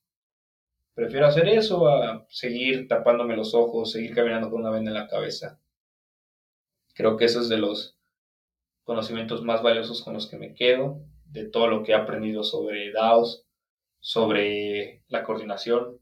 prefiero 0.96 1.28
hacer 1.28 1.48
eso 1.50 1.88
a 1.88 2.26
seguir 2.30 2.88
tapándome 2.88 3.36
los 3.38 3.54
ojos, 3.54 3.92
seguir 3.92 4.16
caminando 4.16 4.50
con 4.50 4.62
una 4.62 4.72
venda 4.72 4.92
en 4.92 4.96
la 4.96 5.08
cabeza. 5.08 5.60
Creo 6.98 7.16
que 7.16 7.26
eso 7.26 7.40
es 7.40 7.48
de 7.48 7.58
los 7.58 7.98
conocimientos 8.84 9.44
más 9.44 9.64
valiosos 9.64 10.04
con 10.04 10.14
los 10.14 10.28
que 10.28 10.38
me 10.38 10.54
quedo, 10.54 11.00
de 11.26 11.46
todo 11.46 11.68
lo 11.68 11.84
que 11.84 11.94
he 11.94 11.96
aprendido 11.96 12.44
sobre 12.44 12.92
DAOs, 12.92 13.46
sobre 14.02 15.04
la 15.08 15.24
coordinación, 15.24 16.02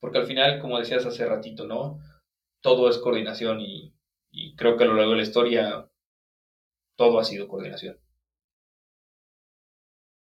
porque 0.00 0.18
al 0.18 0.26
final, 0.26 0.60
como 0.60 0.78
decías 0.78 1.06
hace 1.06 1.24
ratito, 1.26 1.66
¿no? 1.66 2.00
Todo 2.60 2.88
es 2.88 2.98
coordinación 2.98 3.60
y 3.60 3.94
y 4.34 4.56
creo 4.56 4.76
que 4.76 4.82
a 4.82 4.88
lo 4.88 4.94
largo 4.94 5.12
de 5.12 5.18
la 5.18 5.22
historia 5.22 5.88
todo 6.96 7.20
ha 7.20 7.24
sido 7.24 7.46
coordinación. 7.46 7.96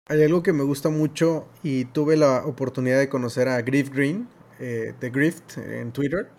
Hay 0.08 0.22
algo 0.22 0.44
que 0.44 0.52
me 0.52 0.62
gusta 0.62 0.88
mucho 0.88 1.48
y 1.64 1.86
tuve 1.86 2.16
la 2.16 2.46
oportunidad 2.46 3.00
de 3.00 3.08
conocer 3.08 3.48
a 3.48 3.60
Griff 3.62 3.90
Green, 3.90 4.28
eh, 4.60 4.94
de 5.00 5.10
Grift, 5.10 5.58
en 5.58 5.92
Twitter. 5.92 6.30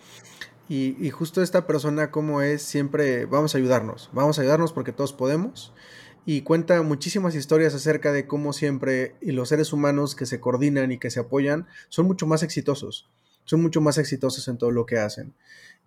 Y, 0.68 1.08
justo 1.10 1.42
esta 1.42 1.66
persona, 1.66 2.10
como 2.10 2.42
es, 2.42 2.60
siempre 2.60 3.24
vamos 3.24 3.54
a 3.54 3.58
ayudarnos, 3.58 4.10
vamos 4.12 4.38
a 4.38 4.42
ayudarnos 4.42 4.74
porque 4.74 4.92
todos 4.92 5.14
podemos. 5.14 5.72
Y 6.26 6.42
cuenta 6.42 6.82
muchísimas 6.82 7.34
historias 7.34 7.74
acerca 7.74 8.12
de 8.12 8.26
cómo 8.26 8.52
siempre 8.52 9.14
y 9.22 9.32
los 9.32 9.48
seres 9.48 9.72
humanos 9.72 10.14
que 10.14 10.26
se 10.26 10.40
coordinan 10.40 10.92
y 10.92 10.98
que 10.98 11.10
se 11.10 11.20
apoyan 11.20 11.66
son 11.88 12.06
mucho 12.06 12.26
más 12.26 12.42
exitosos, 12.42 13.08
son 13.46 13.62
mucho 13.62 13.80
más 13.80 13.96
exitosos 13.96 14.46
en 14.48 14.58
todo 14.58 14.70
lo 14.70 14.84
que 14.84 14.98
hacen. 14.98 15.32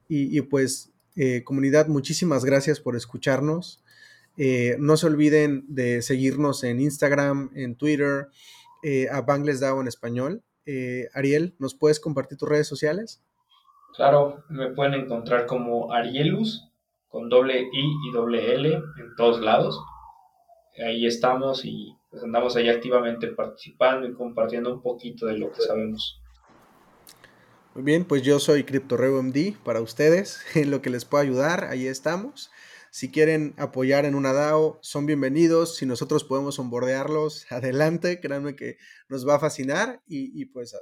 Y, 0.07 0.41
pues 0.41 0.89
eh, 1.15 1.43
comunidad, 1.43 1.87
muchísimas 1.87 2.43
gracias 2.43 2.79
por 2.79 2.95
escucharnos. 2.95 3.83
Eh, 4.35 4.77
no 4.79 4.97
se 4.97 5.05
olviden 5.05 5.63
de 5.67 6.01
seguirnos 6.01 6.63
en 6.63 6.81
Instagram, 6.81 7.51
en 7.53 7.75
Twitter, 7.75 8.29
eh, 8.81 9.07
a 9.11 9.21
Bangles 9.21 9.59
DAO 9.59 9.79
en 9.79 9.87
español. 9.87 10.43
Ariel, 11.13 11.53
¿nos 11.59 11.75
puedes 11.75 11.99
compartir 11.99 12.37
tus 12.37 12.47
redes 12.47 12.65
sociales? 12.67 13.21
Claro, 13.95 14.43
me 14.49 14.69
pueden 14.69 14.93
encontrar 14.93 15.45
como 15.45 15.93
Arielus, 15.93 16.69
con 17.09 17.29
doble 17.29 17.61
I 17.61 18.09
y 18.09 18.11
doble 18.13 18.53
L 18.55 18.73
en 18.73 19.15
todos 19.17 19.41
lados. 19.41 19.79
Ahí 20.85 21.05
estamos 21.05 21.65
y 21.65 21.93
pues, 22.09 22.23
andamos 22.23 22.55
ahí 22.55 22.69
activamente 22.69 23.27
participando 23.27 24.07
y 24.07 24.13
compartiendo 24.13 24.73
un 24.73 24.81
poquito 24.81 25.25
de 25.25 25.37
lo 25.37 25.51
que 25.51 25.61
sabemos. 25.61 26.21
Muy 27.73 27.83
bien, 27.83 28.05
pues 28.05 28.21
yo 28.21 28.39
soy 28.39 28.63
MD 28.63 29.53
para 29.63 29.81
ustedes, 29.81 30.41
en 30.55 30.71
lo 30.71 30.81
que 30.81 30.89
les 30.89 31.05
pueda 31.05 31.23
ayudar, 31.23 31.65
ahí 31.65 31.87
estamos. 31.87 32.51
Si 32.93 33.09
quieren 33.09 33.55
apoyar 33.57 34.03
en 34.03 34.15
una 34.15 34.33
DAO, 34.33 34.77
son 34.81 35.05
bienvenidos. 35.05 35.77
Si 35.77 35.85
nosotros 35.85 36.25
podemos 36.25 36.59
onboardearlos, 36.59 37.45
adelante, 37.51 38.19
créanme 38.19 38.57
que 38.57 38.75
nos 39.07 39.25
va 39.25 39.35
a 39.35 39.39
fascinar 39.39 40.01
y, 40.05 40.45
pues 40.47 40.75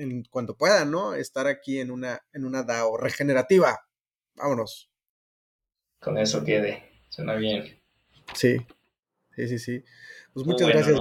en 0.00 0.24
cuanto 0.24 0.56
puedan, 0.56 0.90
¿no? 0.90 1.14
Estar 1.14 1.46
aquí 1.46 1.80
en 1.80 1.90
una, 1.90 2.20
en 2.32 2.44
una 2.44 2.62
DAO 2.62 2.96
regenerativa. 2.96 3.78
Vámonos. 4.34 4.90
Con 6.00 6.16
eso 6.18 6.42
quede, 6.44 7.04
suena 7.08 7.34
bien. 7.34 7.80
Sí, 8.34 8.56
sí, 9.36 9.48
sí, 9.48 9.58
sí. 9.58 9.84
Pues 10.32 10.46
muchas 10.46 10.68
gracias, 10.68 10.98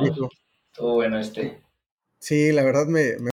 Todo 0.73 0.95
bueno 0.95 1.17
este. 1.19 1.63
Sí, 2.19 2.51
la 2.51 2.63
verdad 2.63 2.87
me 2.87 3.17